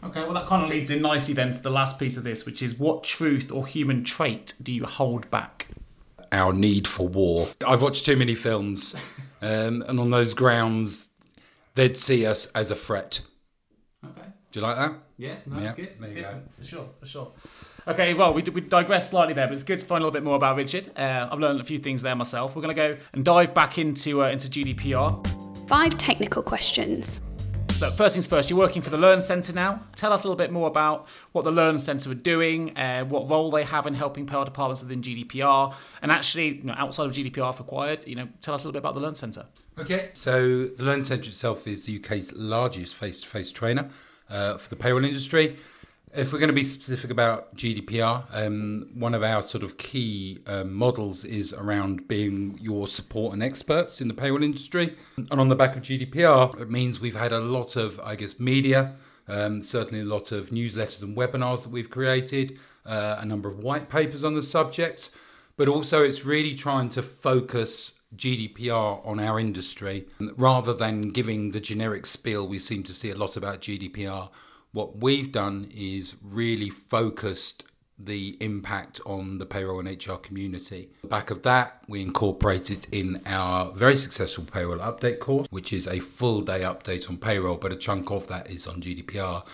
Okay, 0.04 0.20
well, 0.22 0.34
that 0.34 0.46
kind 0.46 0.62
of 0.64 0.70
leads 0.70 0.90
in 0.90 1.00
nicely 1.02 1.34
then 1.34 1.52
to 1.52 1.62
the 1.62 1.70
last 1.70 1.98
piece 1.98 2.16
of 2.16 2.24
this, 2.24 2.44
which 2.46 2.62
is 2.62 2.78
what 2.78 3.04
truth 3.04 3.50
or 3.50 3.66
human 3.66 4.04
trait 4.04 4.54
do 4.62 4.72
you 4.72 4.84
hold 4.84 5.30
back? 5.30 5.66
Our 6.32 6.52
need 6.52 6.86
for 6.86 7.08
war. 7.08 7.48
I've 7.66 7.80
watched 7.82 8.04
too 8.04 8.16
many 8.16 8.34
films, 8.34 8.94
um, 9.42 9.82
and 9.88 9.98
on 10.00 10.10
those 10.10 10.34
grounds, 10.34 11.08
they'd 11.74 11.96
see 11.96 12.26
us 12.26 12.46
as 12.54 12.70
a 12.70 12.74
threat. 12.74 13.20
Okay. 14.04 14.28
Do 14.52 14.60
you 14.60 14.66
like 14.66 14.76
that? 14.76 14.92
Yeah, 15.16 15.36
no, 15.46 15.60
that's 15.60 15.78
Yeah, 15.78 15.84
good. 15.84 16.00
there 16.00 16.08
you 16.10 16.14
good. 16.16 16.22
go. 16.22 16.40
For 16.58 16.64
sure, 16.64 16.88
for 17.00 17.06
sure. 17.06 17.32
Okay, 17.88 18.12
well, 18.12 18.34
we, 18.34 18.42
we 18.42 18.60
digressed 18.60 19.08
slightly 19.08 19.32
there, 19.32 19.46
but 19.46 19.54
it's 19.54 19.62
good 19.62 19.80
to 19.80 19.86
find 19.86 20.02
a 20.02 20.04
little 20.04 20.12
bit 20.12 20.22
more 20.22 20.36
about 20.36 20.56
Richard. 20.56 20.90
Uh, 20.94 21.26
I've 21.32 21.38
learned 21.38 21.58
a 21.58 21.64
few 21.64 21.78
things 21.78 22.02
there 22.02 22.14
myself. 22.14 22.54
We're 22.54 22.60
going 22.60 22.76
to 22.76 22.94
go 22.94 22.98
and 23.14 23.24
dive 23.24 23.54
back 23.54 23.78
into 23.78 24.22
uh, 24.22 24.28
into 24.28 24.46
GDPR. 24.46 25.26
Five 25.66 25.96
technical 25.96 26.42
questions. 26.42 27.22
Look, 27.80 27.96
first 27.96 28.14
things 28.14 28.26
first, 28.26 28.50
you're 28.50 28.58
working 28.58 28.82
for 28.82 28.90
the 28.90 28.98
Learn 28.98 29.22
Centre 29.22 29.54
now. 29.54 29.82
Tell 29.94 30.12
us 30.12 30.24
a 30.24 30.28
little 30.28 30.36
bit 30.36 30.52
more 30.52 30.68
about 30.68 31.08
what 31.32 31.46
the 31.46 31.50
Learn 31.50 31.78
Centre 31.78 32.10
are 32.10 32.14
doing, 32.14 32.76
uh, 32.76 33.04
what 33.06 33.30
role 33.30 33.50
they 33.50 33.64
have 33.64 33.86
in 33.86 33.94
helping 33.94 34.26
payroll 34.26 34.44
departments 34.44 34.82
within 34.82 35.00
GDPR, 35.00 35.74
and 36.02 36.12
actually, 36.12 36.56
you 36.56 36.64
know, 36.64 36.74
outside 36.76 37.06
of 37.06 37.12
GDPR 37.12 37.54
if 37.54 37.58
required, 37.58 38.06
you 38.06 38.16
know, 38.16 38.28
tell 38.42 38.52
us 38.52 38.64
a 38.64 38.66
little 38.66 38.72
bit 38.72 38.80
about 38.80 38.96
the 38.96 39.00
Learn 39.00 39.14
Centre. 39.14 39.46
Okay. 39.78 40.10
So 40.12 40.66
the 40.66 40.82
Learn 40.82 41.04
Centre 41.06 41.30
itself 41.30 41.66
is 41.66 41.86
the 41.86 41.98
UK's 41.98 42.34
largest 42.34 42.96
face-to-face 42.96 43.52
trainer 43.52 43.88
uh, 44.28 44.58
for 44.58 44.68
the 44.68 44.76
payroll 44.76 45.06
industry. 45.06 45.56
If 46.14 46.32
we're 46.32 46.38
going 46.38 46.48
to 46.48 46.54
be 46.54 46.64
specific 46.64 47.10
about 47.10 47.54
GDPR, 47.54 48.24
um, 48.32 48.88
one 48.94 49.14
of 49.14 49.22
our 49.22 49.42
sort 49.42 49.62
of 49.62 49.76
key 49.76 50.38
um, 50.46 50.72
models 50.72 51.24
is 51.24 51.52
around 51.52 52.08
being 52.08 52.58
your 52.62 52.86
support 52.86 53.34
and 53.34 53.42
experts 53.42 54.00
in 54.00 54.08
the 54.08 54.14
payroll 54.14 54.42
industry. 54.42 54.96
And 55.16 55.38
on 55.38 55.48
the 55.48 55.54
back 55.54 55.76
of 55.76 55.82
GDPR, 55.82 56.60
it 56.60 56.70
means 56.70 56.98
we've 56.98 57.14
had 57.14 57.32
a 57.32 57.40
lot 57.40 57.76
of, 57.76 58.00
I 58.00 58.14
guess, 58.14 58.40
media, 58.40 58.94
um, 59.28 59.60
certainly 59.60 60.00
a 60.00 60.06
lot 60.06 60.32
of 60.32 60.48
newsletters 60.48 61.02
and 61.02 61.16
webinars 61.16 61.64
that 61.64 61.70
we've 61.70 61.90
created, 61.90 62.58
uh, 62.86 63.16
a 63.18 63.26
number 63.26 63.48
of 63.48 63.58
white 63.58 63.90
papers 63.90 64.24
on 64.24 64.34
the 64.34 64.42
subject, 64.42 65.10
but 65.58 65.68
also 65.68 66.02
it's 66.02 66.24
really 66.24 66.54
trying 66.54 66.88
to 66.90 67.02
focus 67.02 67.92
GDPR 68.16 69.06
on 69.06 69.20
our 69.20 69.38
industry 69.38 70.06
rather 70.36 70.72
than 70.72 71.10
giving 71.10 71.50
the 71.50 71.60
generic 71.60 72.06
spiel 72.06 72.48
we 72.48 72.58
seem 72.58 72.82
to 72.84 72.94
see 72.94 73.10
a 73.10 73.14
lot 73.14 73.36
about 73.36 73.60
GDPR. 73.60 74.30
What 74.72 74.98
we've 74.98 75.32
done 75.32 75.70
is 75.74 76.16
really 76.22 76.70
focused 76.70 77.64
the 77.98 78.36
impact 78.40 79.00
on 79.04 79.38
the 79.38 79.46
payroll 79.46 79.80
and 79.80 79.88
HR 79.88 80.14
community. 80.14 80.90
Back 81.02 81.30
of 81.30 81.42
that, 81.42 81.82
we 81.88 82.00
incorporated 82.00 82.86
in 82.92 83.20
our 83.26 83.72
very 83.72 83.96
successful 83.96 84.44
payroll 84.44 84.78
update 84.78 85.18
course, 85.18 85.48
which 85.50 85.72
is 85.72 85.88
a 85.88 85.98
full 85.98 86.42
day 86.42 86.60
update 86.60 87.08
on 87.08 87.16
payroll, 87.16 87.56
but 87.56 87.72
a 87.72 87.76
chunk 87.76 88.10
of 88.10 88.28
that 88.28 88.48
is 88.50 88.66
on 88.66 88.80
GDPR. 88.80 89.44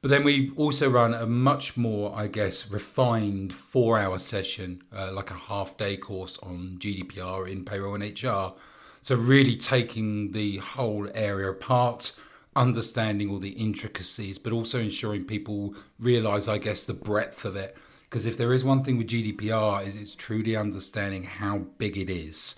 But 0.00 0.10
then 0.10 0.24
we 0.24 0.52
also 0.56 0.90
run 0.90 1.14
a 1.14 1.26
much 1.26 1.76
more, 1.76 2.12
I 2.16 2.26
guess, 2.26 2.68
refined 2.68 3.52
four 3.52 3.98
hour 3.98 4.18
session, 4.18 4.82
uh, 4.94 5.12
like 5.12 5.30
a 5.30 5.34
half 5.34 5.76
day 5.76 5.96
course 5.96 6.38
on 6.42 6.76
GDPR 6.78 7.48
in 7.50 7.64
payroll 7.64 7.94
and 7.94 8.02
HR. 8.02 8.54
So, 9.00 9.16
really 9.16 9.56
taking 9.56 10.32
the 10.32 10.58
whole 10.58 11.08
area 11.14 11.50
apart, 11.50 12.12
understanding 12.54 13.30
all 13.30 13.38
the 13.38 13.50
intricacies, 13.50 14.38
but 14.38 14.52
also 14.52 14.78
ensuring 14.78 15.24
people 15.24 15.74
realize, 15.98 16.48
I 16.48 16.58
guess, 16.58 16.84
the 16.84 16.94
breadth 16.94 17.44
of 17.44 17.56
it. 17.56 17.76
Because 18.04 18.26
if 18.26 18.36
there 18.36 18.52
is 18.52 18.62
one 18.62 18.84
thing 18.84 18.98
with 18.98 19.08
GDPR, 19.08 19.86
is 19.86 19.96
it's 19.96 20.14
truly 20.14 20.54
understanding 20.54 21.24
how 21.24 21.58
big 21.78 21.96
it 21.96 22.10
is. 22.10 22.56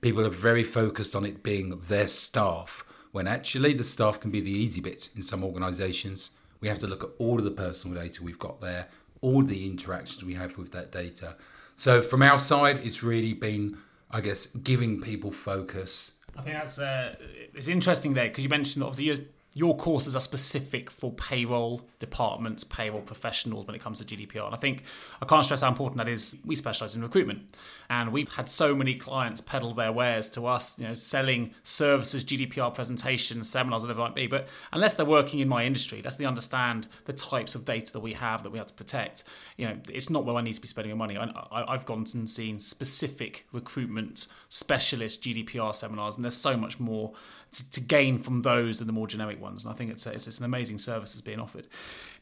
People 0.00 0.24
are 0.24 0.30
very 0.30 0.64
focused 0.64 1.14
on 1.14 1.24
it 1.24 1.42
being 1.42 1.78
their 1.88 2.08
staff, 2.08 2.84
when 3.12 3.26
actually 3.26 3.74
the 3.74 3.84
staff 3.84 4.18
can 4.18 4.30
be 4.30 4.40
the 4.40 4.50
easy 4.50 4.80
bit 4.80 5.10
in 5.14 5.22
some 5.22 5.44
organisations. 5.44 6.30
We 6.60 6.68
have 6.68 6.78
to 6.78 6.86
look 6.86 7.04
at 7.04 7.10
all 7.18 7.38
of 7.38 7.44
the 7.44 7.50
personal 7.50 8.02
data 8.02 8.22
we've 8.22 8.38
got 8.38 8.60
there, 8.60 8.88
all 9.20 9.42
the 9.42 9.66
interactions 9.66 10.24
we 10.24 10.34
have 10.34 10.56
with 10.56 10.72
that 10.72 10.90
data. 10.90 11.36
So 11.74 12.00
from 12.00 12.22
our 12.22 12.38
side, 12.38 12.80
it's 12.82 13.02
really 13.02 13.34
been, 13.34 13.76
I 14.10 14.20
guess, 14.20 14.46
giving 14.46 15.00
people 15.00 15.30
focus. 15.30 16.12
I 16.36 16.42
think 16.42 16.56
that's 16.56 16.78
uh, 16.78 17.14
it's 17.54 17.68
interesting 17.68 18.14
there 18.14 18.28
because 18.28 18.44
you 18.44 18.50
mentioned 18.50 18.82
obviously 18.82 19.06
your, 19.06 19.16
your 19.54 19.76
courses 19.76 20.16
are 20.16 20.20
specific 20.20 20.90
for 20.90 21.12
payroll 21.12 21.82
departments, 22.00 22.64
payroll 22.64 23.02
professionals 23.02 23.66
when 23.66 23.76
it 23.76 23.80
comes 23.80 24.00
to 24.00 24.04
GDPR. 24.04 24.46
And 24.46 24.54
I 24.54 24.58
think 24.58 24.82
I 25.22 25.26
can't 25.26 25.44
stress 25.44 25.60
how 25.60 25.68
important 25.68 25.98
that 25.98 26.08
is. 26.08 26.36
We 26.44 26.56
specialise 26.56 26.96
in 26.96 27.02
recruitment, 27.02 27.54
and 27.88 28.12
we've 28.12 28.32
had 28.32 28.50
so 28.50 28.74
many 28.74 28.94
clients 28.94 29.40
peddle 29.40 29.72
their 29.72 29.92
wares 29.92 30.28
to 30.30 30.46
us, 30.46 30.78
you 30.78 30.88
know, 30.88 30.94
selling 30.94 31.54
services, 31.62 32.24
GDPR 32.24 32.74
presentations, 32.74 33.48
seminars, 33.48 33.82
whatever 33.82 34.00
it 34.00 34.04
might 34.04 34.14
be. 34.16 34.26
But 34.26 34.48
unless 34.72 34.94
they're 34.94 35.06
working 35.06 35.38
in 35.38 35.48
my 35.48 35.64
industry, 35.64 35.98
unless 35.98 36.16
they 36.16 36.24
understand 36.24 36.88
the 37.04 37.12
types 37.12 37.54
of 37.54 37.64
data 37.64 37.92
that 37.92 38.00
we 38.00 38.14
have 38.14 38.42
that 38.42 38.50
we 38.50 38.58
have 38.58 38.66
to 38.66 38.74
protect, 38.74 39.22
you 39.56 39.66
know, 39.66 39.78
it's 39.88 40.10
not 40.10 40.24
where 40.24 40.34
I 40.34 40.42
need 40.42 40.54
to 40.54 40.60
be 40.60 40.68
spending 40.68 40.96
my 40.96 41.06
money. 41.06 41.16
I, 41.16 41.64
I've 41.72 41.86
gone 41.86 42.06
and 42.14 42.28
seen 42.28 42.58
specific 42.58 43.46
recruitment 43.52 44.26
specialist 44.48 45.22
GDPR 45.22 45.74
seminars, 45.74 46.16
and 46.16 46.24
there's 46.24 46.36
so 46.36 46.56
much 46.56 46.80
more 46.80 47.12
to, 47.54 47.70
to 47.70 47.80
gain 47.80 48.18
from 48.18 48.42
those 48.42 48.78
than 48.78 48.86
the 48.86 48.92
more 48.92 49.06
generic 49.06 49.40
ones. 49.40 49.64
And 49.64 49.72
I 49.72 49.76
think 49.76 49.90
it's, 49.90 50.06
a, 50.06 50.12
it's, 50.12 50.26
it's 50.26 50.38
an 50.38 50.44
amazing 50.44 50.78
service 50.78 51.12
that's 51.12 51.20
being 51.20 51.40
offered. 51.40 51.66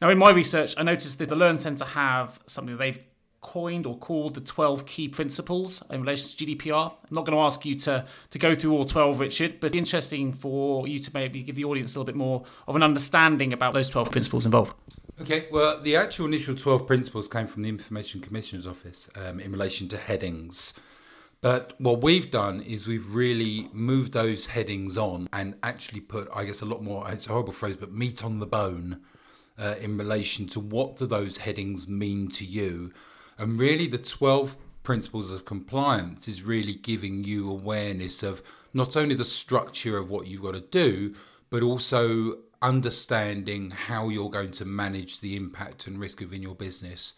Now, 0.00 0.10
in 0.10 0.18
my 0.18 0.30
research, 0.30 0.74
I 0.78 0.82
noticed 0.82 1.18
that 1.18 1.28
the 1.28 1.36
Learn 1.36 1.58
Centre 1.58 1.84
have 1.84 2.40
something 2.46 2.76
that 2.76 2.78
they've 2.78 3.04
coined 3.40 3.86
or 3.86 3.98
called 3.98 4.34
the 4.34 4.40
12 4.40 4.86
key 4.86 5.08
principles 5.08 5.82
in 5.90 6.00
relation 6.00 6.36
to 6.36 6.46
GDPR. 6.46 6.92
I'm 6.92 7.14
not 7.14 7.26
going 7.26 7.36
to 7.36 7.42
ask 7.42 7.66
you 7.66 7.74
to, 7.74 8.06
to 8.30 8.38
go 8.38 8.54
through 8.54 8.72
all 8.72 8.84
12, 8.84 9.18
Richard, 9.18 9.60
but 9.60 9.74
interesting 9.74 10.32
for 10.32 10.86
you 10.86 10.98
to 11.00 11.10
maybe 11.12 11.42
give 11.42 11.56
the 11.56 11.64
audience 11.64 11.94
a 11.94 11.98
little 11.98 12.06
bit 12.06 12.14
more 12.14 12.44
of 12.68 12.76
an 12.76 12.82
understanding 12.82 13.52
about 13.52 13.74
those 13.74 13.88
12 13.88 14.10
principles 14.10 14.46
involved. 14.46 14.74
Okay, 15.20 15.46
well, 15.52 15.80
the 15.80 15.94
actual 15.96 16.26
initial 16.26 16.54
12 16.54 16.86
principles 16.86 17.28
came 17.28 17.46
from 17.46 17.62
the 17.62 17.68
Information 17.68 18.20
Commissioner's 18.20 18.66
Office 18.66 19.08
um, 19.16 19.40
in 19.40 19.52
relation 19.52 19.88
to 19.88 19.96
headings. 19.96 20.72
But 21.42 21.74
what 21.78 22.02
we've 22.02 22.30
done 22.30 22.62
is 22.62 22.86
we've 22.86 23.14
really 23.14 23.68
moved 23.72 24.12
those 24.12 24.46
headings 24.46 24.96
on 24.96 25.28
and 25.32 25.56
actually 25.60 26.00
put, 26.00 26.28
I 26.32 26.44
guess, 26.44 26.62
a 26.62 26.66
lot 26.66 26.82
more, 26.84 27.10
it's 27.10 27.26
a 27.26 27.30
horrible 27.30 27.52
phrase, 27.52 27.76
but 27.78 27.92
meat 27.92 28.24
on 28.24 28.38
the 28.38 28.46
bone 28.46 29.00
uh, 29.58 29.74
in 29.80 29.98
relation 29.98 30.46
to 30.46 30.60
what 30.60 30.96
do 30.96 31.06
those 31.06 31.38
headings 31.38 31.88
mean 31.88 32.28
to 32.30 32.44
you. 32.44 32.92
And 33.38 33.58
really, 33.58 33.88
the 33.88 33.98
12 33.98 34.56
principles 34.84 35.32
of 35.32 35.44
compliance 35.44 36.28
is 36.28 36.44
really 36.44 36.74
giving 36.74 37.24
you 37.24 37.50
awareness 37.50 38.22
of 38.22 38.40
not 38.72 38.96
only 38.96 39.16
the 39.16 39.24
structure 39.24 39.98
of 39.98 40.08
what 40.08 40.28
you've 40.28 40.42
got 40.42 40.52
to 40.52 40.60
do, 40.60 41.12
but 41.50 41.64
also 41.64 42.38
understanding 42.62 43.72
how 43.72 44.08
you're 44.08 44.30
going 44.30 44.52
to 44.52 44.64
manage 44.64 45.18
the 45.18 45.34
impact 45.34 45.88
and 45.88 45.98
risk 45.98 46.20
within 46.20 46.40
your 46.40 46.54
business. 46.54 47.14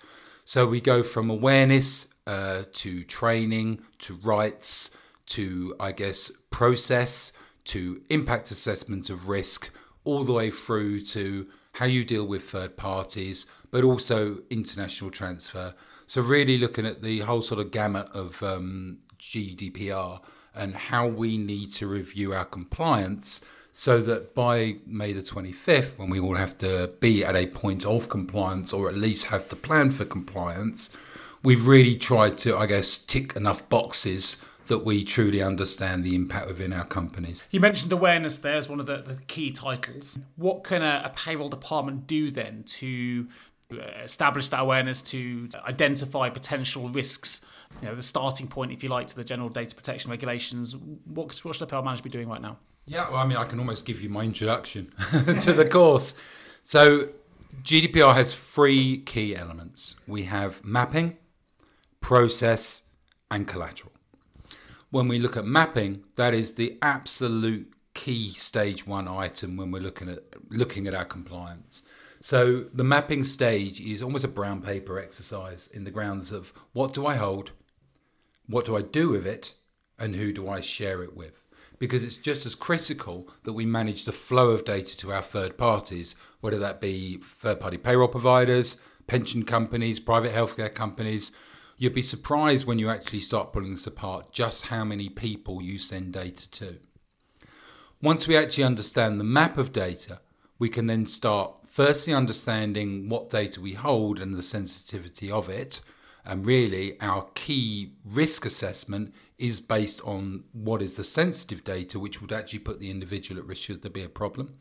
So 0.46 0.66
we 0.66 0.80
go 0.80 1.02
from 1.02 1.28
awareness 1.28 2.08
uh, 2.26 2.62
to 2.72 3.04
training 3.04 3.80
to 3.98 4.14
rights 4.14 4.90
to, 5.26 5.74
I 5.80 5.92
guess, 5.92 6.30
process 6.50 7.32
to 7.64 8.02
impact 8.10 8.50
assessment 8.50 9.08
of 9.08 9.28
risk, 9.28 9.70
all 10.04 10.24
the 10.24 10.32
way 10.32 10.50
through 10.50 11.00
to 11.00 11.46
how 11.72 11.86
you 11.86 12.04
deal 12.04 12.26
with 12.26 12.42
third 12.50 12.76
parties, 12.76 13.46
but 13.70 13.82
also 13.82 14.38
international 14.50 15.10
transfer. 15.10 15.74
So, 16.06 16.20
really 16.20 16.58
looking 16.58 16.86
at 16.86 17.02
the 17.02 17.20
whole 17.20 17.42
sort 17.42 17.60
of 17.60 17.70
gamut 17.70 18.08
of 18.12 18.42
um, 18.42 18.98
GDPR 19.18 20.20
and 20.54 20.74
how 20.74 21.06
we 21.06 21.38
need 21.38 21.72
to 21.74 21.86
review 21.86 22.32
our 22.32 22.44
compliance 22.44 23.40
so 23.72 24.00
that 24.00 24.34
by 24.34 24.76
May 24.86 25.12
the 25.12 25.20
25th, 25.20 25.98
when 25.98 26.10
we 26.10 26.20
all 26.20 26.36
have 26.36 26.56
to 26.58 26.92
be 27.00 27.24
at 27.24 27.34
a 27.34 27.46
point 27.48 27.84
of 27.84 28.08
compliance 28.08 28.72
or 28.72 28.88
at 28.88 28.94
least 28.94 29.26
have 29.26 29.48
the 29.48 29.56
plan 29.56 29.90
for 29.90 30.04
compliance, 30.04 30.90
we've 31.44 31.66
really 31.66 31.94
tried 31.94 32.36
to, 32.38 32.56
I 32.56 32.66
guess, 32.66 32.98
tick 32.98 33.36
enough 33.36 33.68
boxes 33.68 34.38
that 34.66 34.78
we 34.78 35.04
truly 35.04 35.42
understand 35.42 36.02
the 36.02 36.14
impact 36.14 36.48
within 36.48 36.72
our 36.72 36.86
companies. 36.86 37.42
You 37.50 37.60
mentioned 37.60 37.92
awareness 37.92 38.38
there 38.38 38.54
as 38.54 38.68
one 38.68 38.80
of 38.80 38.86
the, 38.86 39.02
the 39.02 39.18
key 39.26 39.50
titles. 39.50 40.18
What 40.36 40.64
can 40.64 40.82
a, 40.82 41.02
a 41.04 41.10
payroll 41.10 41.50
department 41.50 42.06
do 42.06 42.30
then 42.30 42.64
to 42.64 43.28
uh, 43.70 43.76
establish 44.02 44.48
that 44.48 44.60
awareness, 44.60 45.02
to 45.02 45.50
identify 45.68 46.30
potential 46.30 46.88
risks? 46.88 47.44
You 47.82 47.88
know, 47.88 47.94
the 47.94 48.02
starting 48.02 48.48
point, 48.48 48.72
if 48.72 48.82
you 48.82 48.88
like, 48.88 49.06
to 49.08 49.16
the 49.16 49.24
general 49.24 49.50
data 49.50 49.74
protection 49.74 50.10
regulations. 50.10 50.74
What, 50.76 51.36
what 51.44 51.54
should 51.54 51.64
a 51.64 51.66
payroll 51.66 51.84
manager 51.84 52.02
be 52.02 52.10
doing 52.10 52.28
right 52.28 52.40
now? 52.40 52.58
Yeah, 52.86 53.08
well, 53.10 53.18
I 53.18 53.26
mean, 53.26 53.36
I 53.36 53.44
can 53.44 53.58
almost 53.58 53.84
give 53.84 54.00
you 54.00 54.08
my 54.08 54.22
introduction 54.22 54.92
to 55.40 55.52
the 55.52 55.68
course. 55.68 56.14
So, 56.62 57.08
GDPR 57.62 58.14
has 58.14 58.34
three 58.34 58.98
key 58.98 59.36
elements 59.36 59.94
we 60.06 60.24
have 60.24 60.64
mapping, 60.64 61.16
process, 62.04 62.82
and 63.30 63.48
collateral. 63.48 63.90
When 64.90 65.08
we 65.08 65.18
look 65.18 65.38
at 65.38 65.46
mapping, 65.46 66.04
that 66.16 66.34
is 66.34 66.54
the 66.54 66.76
absolute 66.82 67.72
key 67.94 68.28
stage 68.32 68.86
one 68.86 69.08
item 69.08 69.56
when 69.56 69.70
we're 69.70 69.80
looking 69.80 70.10
at 70.10 70.18
looking 70.50 70.86
at 70.86 70.94
our 70.94 71.06
compliance. 71.06 71.82
So 72.20 72.66
the 72.74 72.84
mapping 72.84 73.24
stage 73.24 73.80
is 73.80 74.02
almost 74.02 74.22
a 74.22 74.28
brown 74.28 74.60
paper 74.60 74.98
exercise 74.98 75.66
in 75.68 75.84
the 75.84 75.90
grounds 75.90 76.30
of 76.30 76.52
what 76.74 76.92
do 76.92 77.06
I 77.06 77.14
hold, 77.14 77.52
what 78.46 78.66
do 78.66 78.76
I 78.76 78.82
do 78.82 79.08
with 79.08 79.26
it, 79.26 79.54
and 79.98 80.14
who 80.14 80.30
do 80.30 80.46
I 80.46 80.60
share 80.60 81.02
it 81.02 81.16
with? 81.16 81.40
Because 81.78 82.04
it's 82.04 82.16
just 82.16 82.44
as 82.44 82.54
critical 82.54 83.30
that 83.44 83.54
we 83.54 83.64
manage 83.64 84.04
the 84.04 84.12
flow 84.12 84.50
of 84.50 84.66
data 84.66 84.94
to 84.98 85.10
our 85.10 85.22
third 85.22 85.56
parties, 85.56 86.14
whether 86.42 86.58
that 86.58 86.82
be 86.82 87.16
third 87.22 87.60
party 87.60 87.78
payroll 87.78 88.08
providers, 88.08 88.76
pension 89.06 89.42
companies, 89.42 90.00
private 90.00 90.34
healthcare 90.34 90.74
companies, 90.74 91.32
You'd 91.76 91.94
be 91.94 92.02
surprised 92.02 92.66
when 92.66 92.78
you 92.78 92.88
actually 92.88 93.20
start 93.20 93.52
pulling 93.52 93.72
this 93.72 93.86
apart 93.86 94.32
just 94.32 94.66
how 94.66 94.84
many 94.84 95.08
people 95.08 95.60
you 95.60 95.78
send 95.78 96.12
data 96.12 96.48
to. 96.52 96.76
Once 98.00 98.28
we 98.28 98.36
actually 98.36 98.64
understand 98.64 99.18
the 99.18 99.24
map 99.24 99.58
of 99.58 99.72
data, 99.72 100.20
we 100.58 100.68
can 100.68 100.86
then 100.86 101.04
start 101.06 101.52
firstly 101.66 102.14
understanding 102.14 103.08
what 103.08 103.28
data 103.28 103.60
we 103.60 103.72
hold 103.72 104.20
and 104.20 104.34
the 104.34 104.42
sensitivity 104.42 105.30
of 105.30 105.48
it. 105.48 105.80
And 106.24 106.46
really, 106.46 106.98
our 107.00 107.26
key 107.34 107.94
risk 108.04 108.46
assessment 108.46 109.12
is 109.36 109.60
based 109.60 110.00
on 110.04 110.44
what 110.52 110.80
is 110.80 110.94
the 110.94 111.04
sensitive 111.04 111.64
data, 111.64 111.98
which 111.98 112.20
would 112.20 112.32
actually 112.32 112.60
put 112.60 112.78
the 112.78 112.90
individual 112.90 113.40
at 113.40 113.46
risk 113.46 113.62
should 113.62 113.82
there 113.82 113.90
be 113.90 114.02
a 114.02 114.08
problem. 114.08 114.54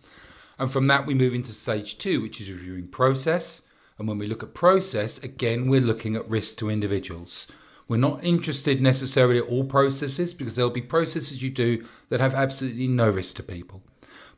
And 0.58 0.72
from 0.72 0.88
that, 0.88 1.06
we 1.06 1.14
move 1.14 1.34
into 1.34 1.54
stage 1.54 1.98
two, 1.98 2.22
which 2.22 2.42
is 2.42 2.50
reviewing 2.50 2.88
process. 2.88 3.62
And 3.98 4.08
when 4.08 4.18
we 4.18 4.28
look 4.28 4.44
at 4.44 4.54
process, 4.54 5.18
again, 5.20 5.68
we're 5.68 5.82
looking 5.82 6.16
at 6.16 6.30
risk 6.30 6.58
to 6.58 6.70
individuals. 6.70 7.48
We're 7.88 7.98
not 7.98 8.24
interested 8.24 8.82
necessarily 8.82 9.40
at 9.40 9.46
all 9.46 9.66
processes 9.66 10.34
because 10.34 10.56
there'll 10.56 10.72
be 10.72 10.82
processes 10.82 11.44
you 11.44 11.50
do 11.50 11.86
that 12.10 12.20
have 12.20 12.34
absolutely 12.34 12.88
no 12.88 13.10
risk 13.10 13.36
to 13.38 13.44
people. 13.44 13.84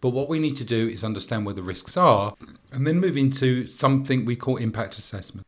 But 0.01 0.09
what 0.09 0.29
we 0.29 0.39
need 0.39 0.55
to 0.57 0.65
do 0.65 0.87
is 0.87 1.03
understand 1.03 1.45
where 1.45 1.55
the 1.55 1.63
risks 1.63 1.95
are 1.95 2.35
and 2.71 2.85
then 2.85 2.99
move 2.99 3.17
into 3.17 3.65
something 3.67 4.25
we 4.25 4.35
call 4.35 4.57
impact 4.57 4.97
assessment. 4.97 5.47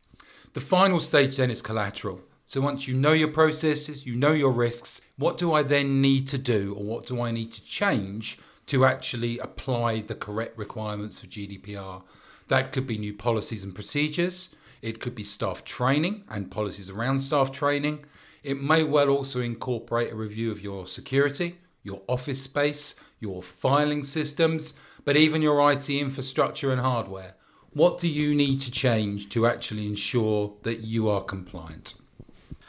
The 0.54 0.60
final 0.60 1.00
stage 1.00 1.36
then 1.36 1.50
is 1.50 1.62
collateral. 1.62 2.20
So 2.46 2.62
once 2.62 2.88
you 2.88 2.94
know 2.94 3.12
your 3.12 3.28
processes, 3.28 4.06
you 4.06 4.16
know 4.16 4.32
your 4.32 4.52
risks, 4.52 5.02
what 5.16 5.36
do 5.36 5.52
I 5.52 5.62
then 5.62 6.00
need 6.00 6.26
to 6.28 6.38
do 6.38 6.74
or 6.78 6.84
what 6.84 7.06
do 7.06 7.20
I 7.20 7.30
need 7.30 7.52
to 7.52 7.64
change 7.64 8.38
to 8.66 8.84
actually 8.84 9.38
apply 9.38 10.00
the 10.00 10.14
correct 10.14 10.56
requirements 10.56 11.18
for 11.20 11.26
GDPR? 11.26 12.02
That 12.48 12.72
could 12.72 12.86
be 12.86 12.98
new 12.98 13.14
policies 13.14 13.62
and 13.62 13.74
procedures. 13.74 14.50
It 14.82 15.00
could 15.00 15.14
be 15.14 15.24
staff 15.24 15.64
training 15.64 16.24
and 16.28 16.50
policies 16.50 16.90
around 16.90 17.20
staff 17.20 17.52
training. 17.52 18.04
It 18.42 18.60
may 18.60 18.84
well 18.84 19.08
also 19.08 19.40
incorporate 19.40 20.12
a 20.12 20.16
review 20.16 20.50
of 20.50 20.62
your 20.62 20.86
security, 20.86 21.58
your 21.82 22.02
office 22.08 22.42
space, 22.42 22.94
your 23.20 23.42
filing 23.42 24.02
systems, 24.02 24.74
but 25.04 25.16
even 25.16 25.42
your 25.42 25.70
IT 25.72 25.90
infrastructure 25.90 26.70
and 26.70 26.80
hardware. 26.80 27.34
What 27.72 27.98
do 27.98 28.08
you 28.08 28.34
need 28.34 28.60
to 28.60 28.70
change 28.70 29.28
to 29.30 29.46
actually 29.46 29.86
ensure 29.86 30.54
that 30.62 30.80
you 30.80 31.08
are 31.08 31.22
compliant? 31.22 31.94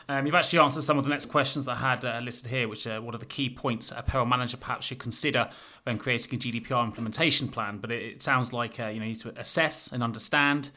Um, 0.10 0.26
you've 0.26 0.34
actually 0.34 0.58
answered 0.58 0.82
some 0.82 0.98
of 0.98 1.04
the 1.04 1.10
next 1.12 1.28
questions 1.28 1.68
I 1.68 1.76
had 1.76 2.04
uh, 2.04 2.20
listed 2.24 2.50
here, 2.50 2.68
which 2.68 2.88
are 2.88 3.00
what 3.00 3.14
are 3.14 3.20
the 3.20 3.28
key 3.28 3.48
points 3.48 3.94
a 3.96 4.02
payroll 4.02 4.26
manager 4.26 4.58
perhaps 4.58 4.88
should 4.88 4.98
consider 4.98 5.48
when 5.84 6.00
creating 6.00 6.34
a 6.34 6.38
GDPR 6.40 6.84
implementation 6.84 7.48
plan. 7.48 7.78
But 7.78 7.92
it, 7.92 8.02
it 8.04 8.24
sounds 8.24 8.52
like 8.52 8.80
uh, 8.80 8.88
you, 8.88 9.00
know, 9.00 9.06
you 9.06 9.12
need 9.12 9.20
to 9.20 9.40
assess 9.40 9.92
and 9.92 10.02
understand, 10.02 10.72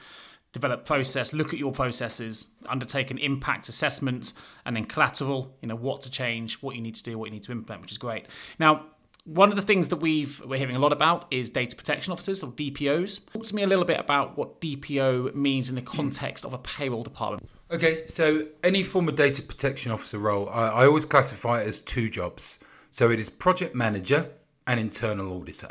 develop 0.53 0.85
process, 0.85 1.33
look 1.33 1.55
at 1.55 1.59
your 1.59 1.73
processes, 1.73 2.51
undertake 2.67 3.11
an 3.11 3.17
impact 3.17 3.71
assessment, 3.71 4.35
and 4.67 4.77
then 4.77 4.85
collateral. 4.85 5.57
You 5.63 5.69
know 5.69 5.77
what 5.77 6.03
to 6.03 6.11
change, 6.11 6.57
what 6.63 6.77
you 6.77 6.83
need 6.83 6.97
to 6.97 7.03
do, 7.03 7.17
what 7.17 7.25
you 7.25 7.33
need 7.33 7.45
to 7.45 7.53
implement, 7.53 7.81
which 7.81 7.93
is 7.93 7.99
great. 7.99 8.27
Now, 8.59 8.85
one 9.25 9.51
of 9.51 9.57
the 9.57 9.63
things 9.63 9.89
that 9.89 9.97
we've 9.97 10.43
we're 10.45 10.59
hearing 10.59 10.77
a 10.77 10.81
lot 10.81 10.93
about 10.93 11.27
is 11.31 11.49
data 11.49 11.75
protection 11.75 12.13
officers 12.13 12.43
or 12.43 12.51
DPOs. 12.51 13.33
Talk 13.33 13.45
to 13.45 13.55
me 13.55 13.63
a 13.63 13.67
little 13.67 13.85
bit 13.85 13.99
about 13.99 14.37
what 14.37 14.61
DPO 14.61 15.35
means 15.35 15.69
in 15.69 15.75
the 15.75 15.83
context 15.83 16.45
of 16.45 16.53
a 16.53 16.59
payroll 16.59 17.03
department. 17.03 17.49
Okay, 17.73 18.05
so 18.07 18.49
any 18.63 18.83
form 18.83 19.09
of 19.09 19.17
data 19.17 19.41
protection 19.41 19.93
officer 19.93 20.19
role, 20.19 20.47
I, 20.51 20.69
I 20.69 20.87
always 20.87 21.07
classify 21.07 21.63
it 21.63 21.67
as 21.67 21.81
two 21.81 22.11
jobs. 22.11 22.59
So 22.91 23.11
it 23.11 23.19
is 23.19 23.31
project 23.31 23.75
manager 23.75 24.29
and 24.67 24.79
internal 24.79 25.33
auditor. 25.41 25.71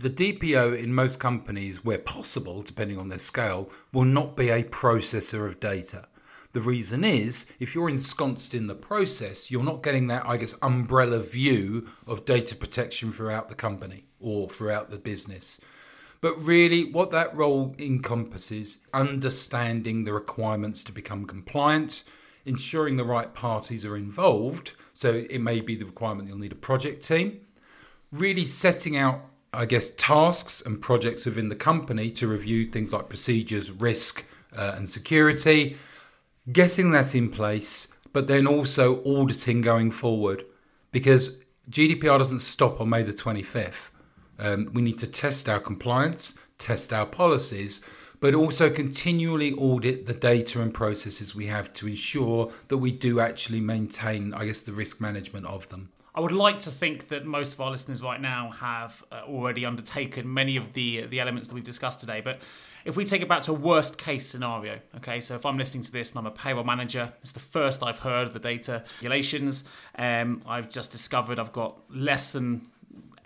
The 0.00 0.10
DPO 0.10 0.76
in 0.76 0.92
most 0.92 1.20
companies, 1.20 1.84
where 1.84 1.98
possible, 1.98 2.62
depending 2.62 2.98
on 2.98 3.06
their 3.06 3.20
scale, 3.20 3.70
will 3.92 4.04
not 4.04 4.36
be 4.36 4.48
a 4.48 4.64
processor 4.64 5.46
of 5.46 5.60
data. 5.60 6.08
The 6.54 6.60
reason 6.60 7.04
is, 7.04 7.46
if 7.60 7.72
you're 7.72 7.88
ensconced 7.88 8.52
in 8.52 8.66
the 8.66 8.74
process, 8.74 9.48
you're 9.48 9.62
not 9.62 9.84
getting 9.84 10.08
that, 10.08 10.26
I 10.26 10.38
guess, 10.38 10.56
umbrella 10.60 11.20
view 11.20 11.86
of 12.04 12.24
data 12.24 12.56
protection 12.56 13.12
throughout 13.12 13.48
the 13.48 13.54
company 13.54 14.06
or 14.18 14.50
throughout 14.50 14.90
the 14.90 14.98
business. 14.98 15.60
But 16.20 16.42
really, 16.42 16.90
what 16.90 17.10
that 17.12 17.34
role 17.36 17.74
encompasses 17.78 18.78
understanding 18.92 20.04
the 20.04 20.12
requirements 20.12 20.82
to 20.84 20.92
become 20.92 21.26
compliant, 21.26 22.02
ensuring 22.44 22.96
the 22.96 23.04
right 23.04 23.32
parties 23.32 23.84
are 23.84 23.96
involved. 23.96 24.72
So 24.94 25.24
it 25.30 25.40
may 25.40 25.60
be 25.60 25.76
the 25.76 25.84
requirement 25.84 26.28
you'll 26.28 26.38
need 26.38 26.52
a 26.52 26.56
project 26.56 27.06
team, 27.06 27.40
really 28.12 28.44
setting 28.44 28.96
out, 28.96 29.20
I 29.52 29.64
guess, 29.64 29.90
tasks 29.90 30.60
and 30.60 30.82
projects 30.82 31.24
within 31.24 31.50
the 31.50 31.56
company 31.56 32.10
to 32.12 32.26
review 32.26 32.64
things 32.64 32.92
like 32.92 33.08
procedures, 33.08 33.70
risk, 33.70 34.24
uh, 34.56 34.74
and 34.76 34.88
security 34.88 35.76
getting 36.52 36.90
that 36.92 37.14
in 37.14 37.30
place, 37.30 37.88
but 38.12 38.26
then 38.26 38.46
also 38.46 39.02
auditing 39.04 39.60
going 39.60 39.90
forward 39.90 40.44
because 40.92 41.38
GDPR 41.70 42.18
doesn't 42.18 42.40
stop 42.40 42.80
on 42.80 42.88
May 42.88 43.02
the 43.02 43.12
25th. 43.12 43.90
Um, 44.38 44.70
we 44.72 44.82
need 44.82 44.98
to 44.98 45.06
test 45.06 45.48
our 45.48 45.60
compliance, 45.60 46.34
test 46.58 46.92
our 46.92 47.06
policies, 47.06 47.80
but 48.20 48.34
also 48.34 48.68
continually 48.70 49.52
audit 49.52 50.06
the 50.06 50.14
data 50.14 50.60
and 50.60 50.74
processes 50.74 51.34
we 51.34 51.46
have 51.46 51.72
to 51.74 51.86
ensure 51.86 52.50
that 52.68 52.78
we 52.78 52.90
do 52.90 53.20
actually 53.20 53.60
maintain, 53.60 54.34
I 54.34 54.46
guess, 54.46 54.60
the 54.60 54.72
risk 54.72 55.00
management 55.00 55.46
of 55.46 55.68
them. 55.68 55.90
I 56.14 56.20
would 56.20 56.32
like 56.32 56.58
to 56.60 56.70
think 56.70 57.08
that 57.08 57.26
most 57.26 57.54
of 57.54 57.60
our 57.60 57.70
listeners 57.70 58.02
right 58.02 58.20
now 58.20 58.50
have 58.50 59.04
uh, 59.12 59.22
already 59.28 59.64
undertaken 59.64 60.32
many 60.34 60.56
of 60.56 60.72
the 60.72 61.06
the 61.06 61.20
elements 61.20 61.46
that 61.46 61.54
we've 61.54 61.62
discussed 61.62 62.00
today, 62.00 62.20
but 62.20 62.42
if 62.84 62.96
we 62.96 63.04
take 63.04 63.22
it 63.22 63.28
back 63.28 63.42
to 63.42 63.52
a 63.52 63.54
worst 63.54 63.98
case 63.98 64.26
scenario, 64.26 64.80
okay, 64.96 65.20
so 65.20 65.36
if 65.36 65.46
I'm 65.46 65.58
listening 65.58 65.84
to 65.84 65.92
this 65.92 66.10
and 66.10 66.18
I'm 66.18 66.26
a 66.26 66.30
payroll 66.30 66.64
manager, 66.64 67.12
it's 67.22 67.32
the 67.32 67.38
first 67.38 67.82
I've 67.84 67.98
heard 67.98 68.26
of 68.26 68.32
the 68.32 68.40
data 68.40 68.82
regulations. 68.96 69.64
Um, 69.96 70.42
I've 70.46 70.70
just 70.70 70.90
discovered 70.90 71.38
I've 71.38 71.52
got 71.52 71.78
less 71.88 72.32
than 72.32 72.66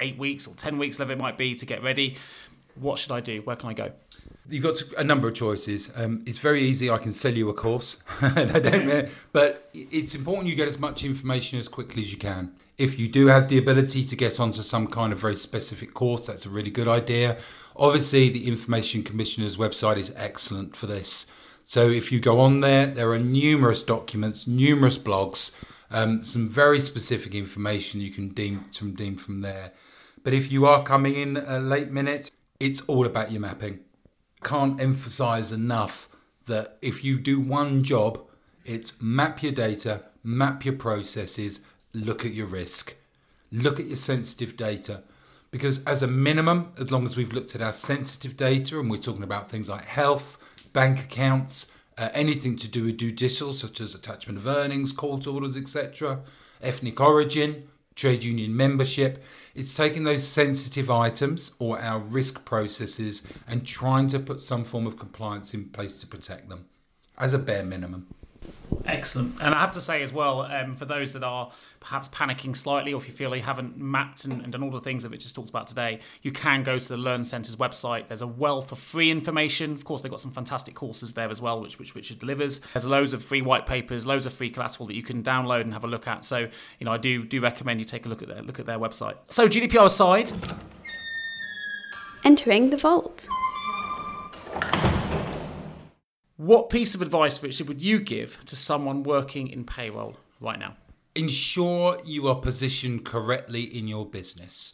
eight 0.02 0.18
weeks 0.18 0.46
or 0.46 0.54
10 0.54 0.78
weeks, 0.78 0.98
whatever 0.98 1.12
it 1.12 1.18
might 1.18 1.38
be, 1.38 1.54
to 1.54 1.66
get 1.66 1.82
ready. 1.82 2.16
What 2.74 2.98
should 2.98 3.12
I 3.12 3.20
do? 3.20 3.42
Where 3.42 3.56
can 3.56 3.70
I 3.70 3.74
go? 3.74 3.92
You've 4.48 4.62
got 4.62 4.82
a 4.98 5.04
number 5.04 5.28
of 5.28 5.34
choices. 5.34 5.90
Um, 5.94 6.24
it's 6.26 6.38
very 6.38 6.62
easy. 6.62 6.90
I 6.90 6.98
can 6.98 7.12
sell 7.12 7.32
you 7.32 7.48
a 7.48 7.54
course. 7.54 7.98
I 8.20 8.44
don't, 8.44 9.08
but 9.32 9.70
it's 9.72 10.14
important 10.14 10.48
you 10.48 10.56
get 10.56 10.68
as 10.68 10.78
much 10.78 11.04
information 11.04 11.58
as 11.58 11.68
quickly 11.68 12.02
as 12.02 12.12
you 12.12 12.18
can. 12.18 12.52
If 12.78 12.98
you 12.98 13.08
do 13.08 13.26
have 13.26 13.48
the 13.48 13.58
ability 13.58 14.04
to 14.04 14.16
get 14.16 14.40
onto 14.40 14.62
some 14.62 14.88
kind 14.88 15.12
of 15.12 15.20
very 15.20 15.36
specific 15.36 15.94
course, 15.94 16.26
that's 16.26 16.46
a 16.46 16.50
really 16.50 16.70
good 16.70 16.88
idea. 16.88 17.38
Obviously, 17.76 18.30
the 18.30 18.48
Information 18.48 19.02
Commissioner's 19.02 19.56
website 19.56 19.96
is 19.96 20.12
excellent 20.16 20.74
for 20.74 20.86
this. 20.86 21.26
So 21.64 21.88
if 21.88 22.10
you 22.10 22.18
go 22.18 22.40
on 22.40 22.60
there, 22.60 22.86
there 22.86 23.12
are 23.12 23.18
numerous 23.18 23.82
documents, 23.82 24.46
numerous 24.46 24.98
blogs, 24.98 25.54
um, 25.90 26.24
some 26.24 26.48
very 26.48 26.80
specific 26.80 27.34
information 27.34 28.00
you 28.00 28.10
can 28.10 28.30
deem 28.30 28.64
from 28.72 28.94
deem 28.94 29.16
from 29.16 29.42
there. 29.42 29.72
But 30.22 30.34
if 30.34 30.52
you 30.52 30.66
are 30.66 30.82
coming 30.82 31.14
in 31.14 31.34
late 31.68 31.90
minute, 31.90 32.30
it's 32.60 32.80
all 32.82 33.06
about 33.06 33.32
your 33.32 33.40
mapping. 33.40 33.80
Can't 34.42 34.80
emphasize 34.80 35.52
enough 35.52 36.08
that 36.46 36.78
if 36.82 37.04
you 37.04 37.18
do 37.18 37.40
one 37.40 37.82
job, 37.82 38.20
it's 38.64 39.00
map 39.00 39.42
your 39.42 39.52
data, 39.52 40.04
map 40.22 40.64
your 40.64 40.74
processes, 40.74 41.60
look 41.92 42.24
at 42.24 42.32
your 42.32 42.46
risk, 42.46 42.96
look 43.50 43.80
at 43.80 43.86
your 43.86 43.96
sensitive 43.96 44.56
data. 44.56 45.02
Because 45.50 45.84
as 45.84 46.02
a 46.02 46.06
minimum, 46.06 46.72
as 46.78 46.90
long 46.90 47.04
as 47.04 47.16
we've 47.16 47.32
looked 47.32 47.54
at 47.54 47.60
our 47.60 47.72
sensitive 47.72 48.36
data 48.36 48.78
and 48.80 48.90
we're 48.90 48.96
talking 48.96 49.22
about 49.22 49.50
things 49.50 49.68
like 49.68 49.84
health, 49.84 50.38
bank 50.72 51.00
accounts, 51.00 51.70
uh, 51.98 52.08
anything 52.14 52.56
to 52.56 52.68
do 52.68 52.84
with 52.84 52.98
judicial, 52.98 53.52
such 53.52 53.80
as 53.80 53.94
attachment 53.94 54.38
of 54.38 54.46
earnings, 54.46 54.92
court 54.92 55.26
orders, 55.26 55.56
etc., 55.56 56.20
ethnic 56.62 57.00
origin, 57.00 57.68
trade 57.94 58.24
union 58.24 58.56
membership. 58.56 59.22
It's 59.54 59.76
taking 59.76 60.04
those 60.04 60.26
sensitive 60.26 60.90
items 60.90 61.52
or 61.58 61.78
our 61.78 61.98
risk 61.98 62.44
processes 62.44 63.22
and 63.46 63.66
trying 63.66 64.08
to 64.08 64.18
put 64.18 64.40
some 64.40 64.64
form 64.64 64.86
of 64.86 64.98
compliance 64.98 65.52
in 65.52 65.66
place 65.66 66.00
to 66.00 66.06
protect 66.06 66.48
them 66.48 66.66
as 67.18 67.34
a 67.34 67.38
bare 67.38 67.64
minimum. 67.64 68.06
Excellent. 68.86 69.40
And 69.40 69.54
I 69.54 69.60
have 69.60 69.72
to 69.72 69.80
say 69.80 70.02
as 70.02 70.12
well, 70.12 70.42
um, 70.42 70.76
for 70.76 70.84
those 70.84 71.12
that 71.12 71.22
are 71.22 71.50
perhaps 71.80 72.08
panicking 72.08 72.56
slightly, 72.56 72.92
or 72.92 73.00
if 73.00 73.08
you 73.08 73.14
feel 73.14 73.34
you 73.34 73.42
haven't 73.42 73.76
mapped 73.76 74.24
and, 74.24 74.42
and, 74.42 74.52
done 74.52 74.62
all 74.62 74.70
the 74.70 74.80
things 74.80 75.02
that 75.02 75.10
we 75.10 75.18
just 75.18 75.34
talked 75.34 75.50
about 75.50 75.66
today, 75.66 75.98
you 76.22 76.30
can 76.30 76.62
go 76.62 76.78
to 76.78 76.88
the 76.88 76.96
Learn 76.96 77.24
Centre's 77.24 77.56
website. 77.56 78.08
There's 78.08 78.22
a 78.22 78.26
wealth 78.26 78.72
of 78.72 78.78
free 78.78 79.10
information. 79.10 79.72
Of 79.72 79.84
course, 79.84 80.02
they've 80.02 80.10
got 80.10 80.20
some 80.20 80.30
fantastic 80.30 80.74
courses 80.74 81.14
there 81.14 81.30
as 81.30 81.40
well, 81.40 81.60
which 81.60 81.78
which 81.78 82.10
it 82.10 82.18
delivers. 82.18 82.60
There's 82.72 82.86
loads 82.86 83.12
of 83.12 83.24
free 83.24 83.42
white 83.42 83.66
papers, 83.66 84.06
loads 84.06 84.26
of 84.26 84.32
free 84.32 84.50
collateral 84.50 84.86
that 84.86 84.94
you 84.94 85.02
can 85.02 85.22
download 85.22 85.62
and 85.62 85.72
have 85.72 85.84
a 85.84 85.88
look 85.88 86.06
at. 86.06 86.24
So, 86.24 86.48
you 86.78 86.84
know, 86.84 86.92
I 86.92 86.98
do 86.98 87.24
do 87.24 87.40
recommend 87.40 87.80
you 87.80 87.84
take 87.84 88.06
a 88.06 88.08
look 88.08 88.22
at 88.22 88.28
their 88.28 88.42
look 88.42 88.60
at 88.60 88.66
their 88.66 88.78
website. 88.78 89.16
So, 89.28 89.48
GDPR 89.48 89.86
aside, 89.86 90.32
entering 92.24 92.70
the 92.70 92.76
vault. 92.76 93.28
What 96.42 96.70
piece 96.70 96.96
of 96.96 97.02
advice, 97.02 97.40
Richard, 97.40 97.68
would 97.68 97.80
you 97.80 98.00
give 98.00 98.44
to 98.46 98.56
someone 98.56 99.04
working 99.04 99.46
in 99.46 99.62
payroll 99.62 100.16
right 100.40 100.58
now? 100.58 100.74
Ensure 101.14 102.00
you 102.04 102.26
are 102.26 102.34
positioned 102.34 103.04
correctly 103.04 103.62
in 103.62 103.86
your 103.86 104.04
business. 104.04 104.72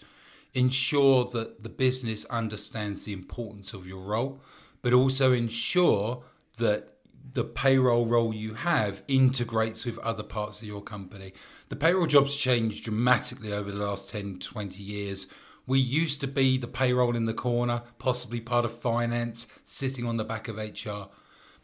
Ensure 0.55 1.27
that 1.27 1.63
the 1.63 1.69
business 1.69 2.25
understands 2.31 3.05
the 3.05 3.13
importance 3.13 3.75
of 3.75 3.87
your 3.87 4.01
role, 4.01 4.41
but 4.81 4.95
also 4.95 5.35
ensure 5.35 6.23
that 6.57 6.95
the 7.35 7.45
payroll 7.45 8.07
role 8.07 8.33
you 8.33 8.55
have 8.55 9.03
integrates 9.07 9.85
with 9.85 9.99
other 9.99 10.23
parts 10.23 10.63
of 10.63 10.69
your 10.69 10.81
company. 10.81 11.35
The 11.69 11.77
payroll 11.77 12.07
job's 12.07 12.35
changed 12.35 12.85
dramatically 12.85 13.53
over 13.53 13.71
the 13.71 13.85
last 13.85 14.09
10, 14.09 14.39
20 14.39 14.83
years. 14.83 15.27
We 15.67 15.81
used 15.81 16.23
to 16.23 16.29
be 16.29 16.57
the 16.57 16.67
payroll 16.67 17.15
in 17.15 17.27
the 17.27 17.35
corner, 17.35 17.83
possibly 17.99 18.41
part 18.41 18.65
of 18.65 18.73
finance, 18.73 19.49
sitting 19.65 20.07
on 20.07 20.17
the 20.17 20.25
back 20.25 20.49
of 20.49 20.57
HR. 20.57 21.11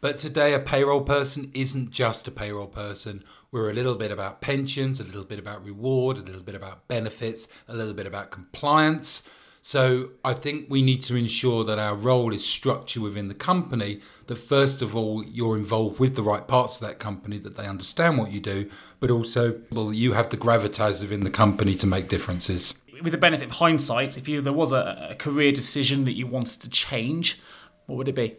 But 0.01 0.17
today, 0.17 0.53
a 0.53 0.59
payroll 0.59 1.01
person 1.01 1.51
isn't 1.53 1.91
just 1.91 2.27
a 2.27 2.31
payroll 2.31 2.67
person. 2.67 3.23
We're 3.51 3.69
a 3.69 3.73
little 3.73 3.95
bit 3.95 4.11
about 4.11 4.41
pensions, 4.41 4.99
a 4.99 5.03
little 5.03 5.23
bit 5.23 5.39
about 5.39 5.65
reward, 5.65 6.17
a 6.17 6.21
little 6.21 6.43
bit 6.43 6.55
about 6.55 6.87
benefits, 6.87 7.47
a 7.67 7.75
little 7.75 7.93
bit 7.93 8.05
about 8.05 8.29
compliance. 8.31 9.23
So 9.67 10.09
I 10.23 10.33
think 10.33 10.67
we 10.69 10.83
need 10.83 11.01
to 11.05 11.15
ensure 11.15 11.63
that 11.63 11.79
our 11.79 11.95
role 11.95 12.31
is 12.31 12.45
structured 12.45 13.01
within 13.01 13.29
the 13.29 13.33
company, 13.33 13.99
that 14.27 14.35
first 14.35 14.83
of 14.83 14.95
all, 14.95 15.23
you're 15.23 15.57
involved 15.57 15.99
with 15.99 16.15
the 16.15 16.21
right 16.21 16.47
parts 16.47 16.79
of 16.79 16.87
that 16.87 16.99
company, 16.99 17.39
that 17.39 17.55
they 17.55 17.65
understand 17.65 18.19
what 18.19 18.31
you 18.31 18.39
do, 18.39 18.69
but 18.99 19.09
also, 19.09 19.59
well, 19.71 19.91
you 19.91 20.13
have 20.13 20.29
the 20.29 20.37
gravitas 20.37 21.01
within 21.01 21.21
the 21.21 21.31
company 21.31 21.73
to 21.77 21.87
make 21.87 22.09
differences. 22.09 22.75
With 23.01 23.11
the 23.11 23.17
benefit 23.17 23.47
of 23.47 23.55
hindsight, 23.55 24.17
if 24.19 24.27
you, 24.27 24.39
there 24.39 24.53
was 24.53 24.71
a, 24.71 25.07
a 25.09 25.15
career 25.15 25.51
decision 25.51 26.05
that 26.05 26.13
you 26.13 26.27
wanted 26.27 26.61
to 26.61 26.69
change, 26.69 27.41
what 27.87 27.95
would 27.95 28.07
it 28.07 28.13
be? 28.13 28.35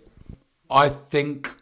I 0.70 0.88
think 0.88 1.54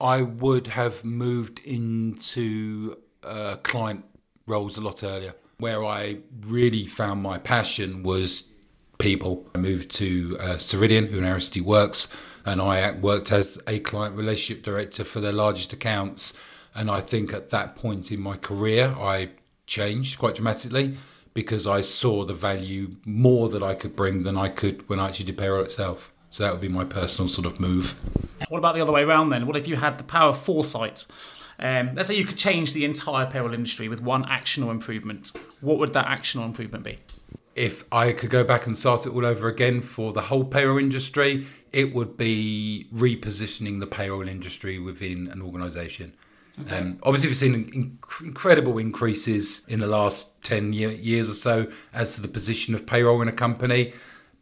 I 0.00 0.22
would 0.22 0.68
have 0.68 1.04
moved 1.04 1.60
into 1.64 2.96
uh, 3.22 3.56
client 3.62 4.04
roles 4.46 4.78
a 4.78 4.80
lot 4.80 5.02
earlier. 5.02 5.34
Where 5.58 5.84
I 5.84 6.18
really 6.40 6.86
found 6.86 7.22
my 7.22 7.38
passion 7.38 8.02
was 8.02 8.44
people. 8.98 9.48
I 9.54 9.58
moved 9.58 9.90
to 9.96 10.36
uh, 10.40 10.44
Ceridian, 10.56 11.08
who 11.08 11.20
now 11.20 11.38
works, 11.64 12.08
and 12.44 12.60
I 12.62 12.92
worked 12.92 13.32
as 13.32 13.58
a 13.66 13.80
client 13.80 14.16
relationship 14.16 14.64
director 14.64 15.04
for 15.04 15.20
their 15.20 15.32
largest 15.32 15.72
accounts. 15.72 16.32
And 16.74 16.90
I 16.90 17.00
think 17.00 17.32
at 17.32 17.50
that 17.50 17.74
point 17.74 18.12
in 18.12 18.20
my 18.20 18.36
career, 18.36 18.94
I 18.98 19.30
changed 19.66 20.18
quite 20.18 20.36
dramatically 20.36 20.96
because 21.34 21.66
I 21.66 21.80
saw 21.80 22.24
the 22.24 22.34
value 22.34 22.96
more 23.04 23.48
that 23.48 23.62
I 23.62 23.74
could 23.74 23.94
bring 23.96 24.22
than 24.22 24.36
I 24.36 24.48
could 24.48 24.88
when 24.88 25.00
I 25.00 25.08
actually 25.08 25.26
did 25.26 25.38
payroll 25.38 25.62
itself. 25.62 26.12
So 26.30 26.42
that 26.42 26.52
would 26.52 26.60
be 26.60 26.68
my 26.68 26.84
personal 26.84 27.28
sort 27.28 27.46
of 27.46 27.58
move. 27.58 27.94
What 28.48 28.58
about 28.58 28.74
the 28.74 28.80
other 28.80 28.92
way 28.92 29.02
around 29.02 29.30
then? 29.30 29.46
What 29.46 29.56
if 29.56 29.66
you 29.66 29.76
had 29.76 29.98
the 29.98 30.04
power 30.04 30.30
of 30.30 30.38
foresight? 30.38 31.06
Um, 31.58 31.94
let's 31.94 32.08
say 32.08 32.14
you 32.14 32.24
could 32.24 32.36
change 32.36 32.72
the 32.72 32.84
entire 32.84 33.26
payroll 33.26 33.52
industry 33.52 33.88
with 33.88 34.00
one 34.00 34.24
action 34.28 34.62
or 34.62 34.70
improvement. 34.70 35.32
What 35.60 35.78
would 35.78 35.92
that 35.94 36.06
action 36.06 36.40
or 36.40 36.46
improvement 36.46 36.84
be? 36.84 36.98
If 37.56 37.84
I 37.90 38.12
could 38.12 38.30
go 38.30 38.44
back 38.44 38.66
and 38.66 38.76
start 38.76 39.06
it 39.06 39.10
all 39.10 39.26
over 39.26 39.48
again 39.48 39.82
for 39.82 40.12
the 40.12 40.20
whole 40.22 40.44
payroll 40.44 40.78
industry, 40.78 41.46
it 41.72 41.92
would 41.92 42.16
be 42.16 42.86
repositioning 42.94 43.80
the 43.80 43.86
payroll 43.86 44.28
industry 44.28 44.78
within 44.78 45.26
an 45.28 45.42
organisation. 45.42 46.14
Okay. 46.60 46.76
Um, 46.76 46.98
obviously, 47.02 47.28
we've 47.28 47.36
seen 47.36 47.64
inc- 47.64 48.24
incredible 48.24 48.78
increases 48.78 49.62
in 49.68 49.80
the 49.80 49.86
last 49.86 50.42
10 50.44 50.72
year, 50.72 50.90
years 50.90 51.28
or 51.28 51.34
so 51.34 51.70
as 51.92 52.14
to 52.14 52.22
the 52.22 52.28
position 52.28 52.74
of 52.74 52.86
payroll 52.86 53.20
in 53.22 53.28
a 53.28 53.32
company. 53.32 53.92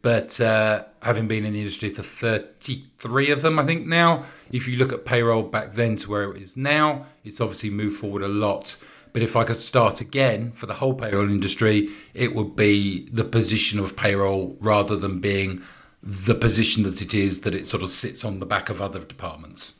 But 0.01 0.39
uh, 0.39 0.85
having 1.01 1.27
been 1.27 1.45
in 1.45 1.53
the 1.53 1.59
industry 1.59 1.89
for 1.89 2.03
33 2.03 3.31
of 3.31 3.41
them, 3.41 3.59
I 3.59 3.65
think 3.65 3.87
now, 3.87 4.25
if 4.51 4.67
you 4.67 4.77
look 4.77 4.93
at 4.93 5.05
payroll 5.05 5.43
back 5.43 5.73
then 5.73 5.97
to 5.97 6.09
where 6.09 6.31
it 6.31 6.41
is 6.41 6.55
now, 6.55 7.07
it's 7.23 7.41
obviously 7.41 7.69
moved 7.69 7.99
forward 7.99 8.21
a 8.21 8.27
lot. 8.27 8.77
But 9.13 9.23
if 9.23 9.35
I 9.35 9.43
could 9.43 9.57
start 9.57 9.99
again 9.99 10.51
for 10.51 10.67
the 10.67 10.75
whole 10.75 10.93
payroll 10.93 11.29
industry, 11.29 11.89
it 12.13 12.35
would 12.35 12.55
be 12.55 13.09
the 13.09 13.23
position 13.23 13.79
of 13.79 13.95
payroll 13.95 14.55
rather 14.59 14.95
than 14.95 15.19
being 15.19 15.63
the 16.03 16.35
position 16.35 16.83
that 16.83 17.01
it 17.01 17.13
is, 17.13 17.41
that 17.41 17.55
it 17.55 17.65
sort 17.65 17.83
of 17.83 17.89
sits 17.89 18.23
on 18.23 18.39
the 18.39 18.45
back 18.45 18.69
of 18.69 18.81
other 18.81 18.99
departments. 18.99 19.73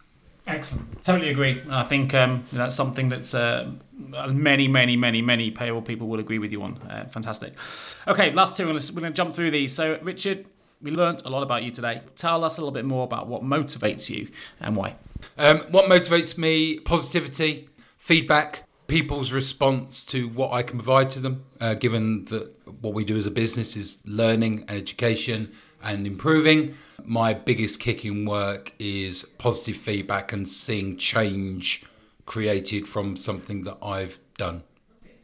Excellent. 0.48 1.04
Totally 1.04 1.30
agree. 1.30 1.62
I 1.70 1.84
think 1.84 2.14
um, 2.14 2.46
that's 2.54 2.74
something 2.74 3.10
that's 3.10 3.34
uh, 3.34 3.72
many, 4.30 4.68
many, 4.68 4.96
many, 4.96 5.22
many 5.22 5.52
payroll 5.52 5.82
people 5.82 6.08
will 6.08 6.20
agree 6.20 6.40
with 6.40 6.52
you 6.52 6.64
on. 6.64 6.78
Uh, 6.90 7.06
fantastic. 7.12 7.54
Okay, 8.08 8.32
last 8.32 8.56
two. 8.56 8.66
We're 8.66 8.80
going 8.80 9.04
to 9.04 9.10
jump 9.12 9.36
through 9.36 9.52
these. 9.52 9.74
So, 9.76 10.00
Richard, 10.02 10.46
we 10.82 10.92
learnt 10.92 11.26
a 11.26 11.30
lot 11.30 11.44
about 11.44 11.64
you 11.64 11.72
today. 11.72 12.02
Tell 12.16 12.44
us 12.44 12.58
a 12.58 12.62
little 12.62 12.72
bit 12.72 12.86
more 12.86 13.04
about 13.04 13.28
what 13.28 13.44
motivates 13.44 14.10
you 14.10 14.30
and 14.62 14.76
why. 14.76 14.96
Um, 15.38 15.60
what 15.70 15.86
motivates 15.86 16.38
me? 16.38 16.80
Positivity, 16.80 17.68
feedback, 17.98 18.64
people's 18.88 19.34
response 19.34 20.06
to 20.06 20.30
what 20.30 20.54
I 20.54 20.64
can 20.64 20.78
provide 20.78 21.10
to 21.12 21.20
them, 21.20 21.44
uh, 21.60 21.74
given 21.74 22.26
that 22.26 22.54
what 22.82 22.94
we 22.94 23.04
do 23.04 23.18
as 23.18 23.26
a 23.26 23.32
business 23.32 23.76
is 23.76 24.00
learning 24.06 24.64
and 24.68 24.78
education 24.78 25.52
and 25.84 26.08
improving. 26.08 26.76
My 27.10 27.34
biggest 27.34 27.80
kicking 27.80 28.26
work 28.26 28.74
is 28.80 29.24
positive 29.38 29.78
feedback 29.78 30.34
and 30.34 30.48
seeing 30.48 30.98
change 30.98 31.86
created 32.26 32.86
from 32.86 33.16
something 33.16 33.64
that 33.64 33.78
I've 33.82 34.20
done. 34.38 34.64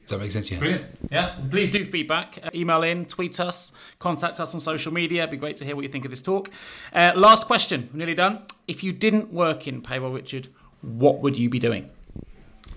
Does 0.04 0.12
that 0.12 0.20
make 0.20 0.32
sense? 0.32 0.50
Yeah. 0.50 0.60
Brilliant. 0.60 0.86
Yeah. 1.12 1.40
Please 1.52 1.70
do 1.70 1.84
feedback. 1.84 2.40
Uh, 2.42 2.50
email 2.56 2.84
in, 2.84 3.06
tweet 3.06 3.38
us, 3.42 3.74
contact 4.00 4.40
us 4.40 4.54
on 4.54 4.62
social 4.62 4.94
media. 4.94 5.24
It'd 5.24 5.32
be 5.32 5.38
great 5.38 5.58
to 5.58 5.66
hear 5.66 5.76
what 5.76 5.82
you 5.82 5.90
think 5.90 6.06
of 6.06 6.12
this 6.12 6.22
talk. 6.22 6.50
Uh, 6.94 7.12
last 7.18 7.48
question. 7.48 7.90
We're 7.92 7.98
nearly 7.98 8.16
done. 8.16 8.44
If 8.66 8.82
you 8.82 8.94
didn't 8.94 9.34
work 9.34 9.68
in 9.68 9.82
payroll, 9.82 10.14
Richard, 10.14 10.48
what 10.82 11.20
would 11.20 11.38
you 11.38 11.50
be 11.50 11.60
doing? 11.60 11.90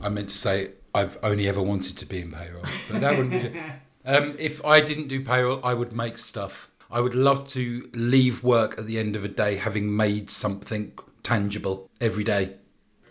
I 0.00 0.08
meant 0.08 0.30
to 0.30 0.36
say 0.36 0.72
I've 0.92 1.16
only 1.22 1.48
ever 1.48 1.62
wanted 1.62 1.96
to 1.98 2.06
be 2.06 2.22
in 2.22 2.32
payroll, 2.32 2.64
but 2.90 3.00
that 3.02 3.16
wouldn't 3.16 3.52
be. 3.54 3.60
Um, 4.08 4.36
if 4.38 4.64
I 4.64 4.78
didn't 4.80 5.08
do 5.08 5.20
payroll, 5.20 5.58
I 5.64 5.74
would 5.74 5.92
make 5.92 6.16
stuff. 6.16 6.70
I 6.90 7.00
would 7.00 7.14
love 7.14 7.46
to 7.48 7.90
leave 7.92 8.44
work 8.44 8.78
at 8.78 8.86
the 8.86 8.98
end 8.98 9.16
of 9.16 9.24
a 9.24 9.28
day 9.28 9.56
having 9.56 9.96
made 9.96 10.30
something 10.30 10.92
tangible 11.22 11.90
every 12.00 12.24
day. 12.24 12.56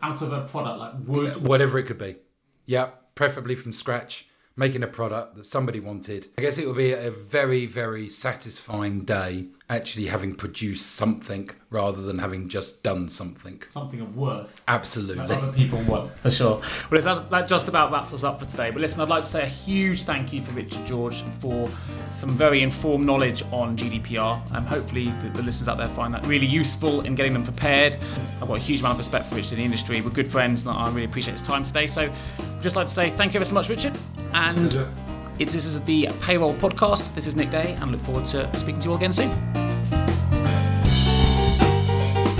Out 0.01 0.21
of 0.21 0.31
a 0.31 0.41
product 0.41 0.79
like 0.79 0.93
wood? 1.05 1.47
Whatever 1.47 1.77
it 1.77 1.83
could 1.83 1.97
be. 1.97 2.17
Yeah, 2.65 2.91
preferably 3.15 3.55
from 3.55 3.73
scratch. 3.73 4.27
Making 4.57 4.83
a 4.83 4.87
product 4.87 5.35
that 5.35 5.45
somebody 5.45 5.79
wanted. 5.79 6.27
I 6.37 6.41
guess 6.41 6.57
it 6.57 6.65
would 6.65 6.77
be 6.77 6.93
a 6.93 7.11
very, 7.11 7.65
very 7.65 8.09
satisfying 8.09 9.01
day 9.01 9.47
actually 9.69 10.05
having 10.05 10.35
produced 10.35 10.95
something 10.95 11.49
rather 11.71 12.01
than 12.01 12.19
having 12.19 12.47
just 12.47 12.83
done 12.83 13.09
something. 13.09 13.61
Something 13.67 13.99
of 13.99 14.15
worth. 14.15 14.61
Absolutely. 14.67 15.27
That 15.27 15.43
other 15.43 15.51
people 15.51 15.81
want, 15.83 16.17
for 16.19 16.31
sure. 16.31 16.59
Well, 16.59 16.91
listen, 16.91 17.25
that 17.31 17.47
just 17.47 17.67
about 17.67 17.91
wraps 17.91 18.13
us 18.13 18.23
up 18.23 18.39
for 18.39 18.45
today. 18.45 18.69
But 18.69 18.81
listen, 18.81 19.01
I'd 19.01 19.09
like 19.09 19.23
to 19.23 19.29
say 19.29 19.43
a 19.43 19.47
huge 19.47 20.03
thank 20.03 20.31
you 20.31 20.41
for 20.41 20.51
Richard 20.51 20.85
George 20.85 21.23
for 21.39 21.69
some 22.11 22.31
very 22.31 22.61
informed 22.61 23.05
knowledge 23.05 23.43
on 23.51 23.75
GDPR. 23.75 24.39
Um, 24.53 24.65
hopefully, 24.65 25.09
the, 25.09 25.29
the 25.29 25.43
listeners 25.43 25.67
out 25.67 25.77
there 25.77 25.87
find 25.87 26.13
that 26.13 26.25
really 26.25 26.45
useful 26.45 27.01
in 27.01 27.15
getting 27.15 27.33
them 27.33 27.43
prepared. 27.43 27.97
I've 28.41 28.47
got 28.47 28.57
a 28.57 28.61
huge 28.61 28.81
amount 28.81 28.93
of 28.93 28.99
respect 28.99 29.25
for 29.25 29.35
Richard 29.35 29.53
in 29.53 29.57
the 29.57 29.65
industry. 29.65 29.99
We're 30.01 30.11
good 30.11 30.31
friends, 30.31 30.61
and 30.61 30.71
I 30.71 30.87
really 30.89 31.05
appreciate 31.05 31.33
his 31.33 31.41
time 31.41 31.63
today. 31.63 31.87
So, 31.87 32.03
I'd 32.03 32.61
just 32.61 32.75
like 32.75 32.87
to 32.87 32.93
say 32.93 33.09
thank 33.11 33.33
you 33.33 33.39
ever 33.39 33.45
so 33.45 33.55
much, 33.55 33.67
Richard. 33.67 33.97
And 34.35 34.85
this 35.37 35.55
is 35.55 35.81
the 35.85 36.09
Payroll 36.21 36.53
Podcast. 36.55 37.13
This 37.15 37.25
is 37.25 37.37
Nick 37.37 37.51
Day, 37.51 37.73
and 37.79 37.83
I 37.83 37.87
look 37.87 38.01
forward 38.01 38.25
to 38.25 38.53
speaking 38.59 38.81
to 38.81 38.85
you 38.85 38.91
all 38.91 38.97
again 38.97 39.13
soon. 39.13 39.29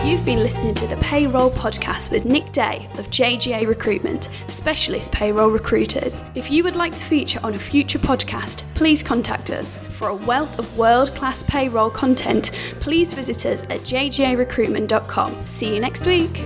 You've 0.06 0.26
been 0.26 0.40
listening 0.40 0.76
to 0.76 0.88
the 0.88 0.98
Payroll 0.98 1.50
Podcast 1.50 2.12
with 2.12 2.26
Nick 2.26 2.52
Day 2.52 2.88
of 3.00 3.08
JGA 3.08 3.66
Recruitment, 3.66 4.30
specialist 4.48 5.12
payroll 5.12 5.50
recruiters. 5.50 6.24
If 6.36 6.52
you 6.52 6.64
would 6.64 6.76
like 6.76 6.94
to 6.96 7.04
feature 7.04 7.40
on 7.44 7.56
a 7.56 7.58
future 7.58 7.98
podcast, 7.98 8.64
please 8.76 9.02
contact 9.02 9.50
us. 9.50 9.78
For 9.78 10.10
a 10.10 10.16
wealth 10.16 10.60
of 10.60 10.78
world 10.78 11.16
class 11.16 11.42
payroll 11.44 11.90
content, 11.90 12.52
please 12.82 13.14
visit 13.14 13.46
us 13.46 13.64
at 13.64 13.80
jgarecruitment.com. 13.80 15.46
See 15.46 15.74
you 15.74 15.80
next 15.80 16.06
week. 16.06 16.44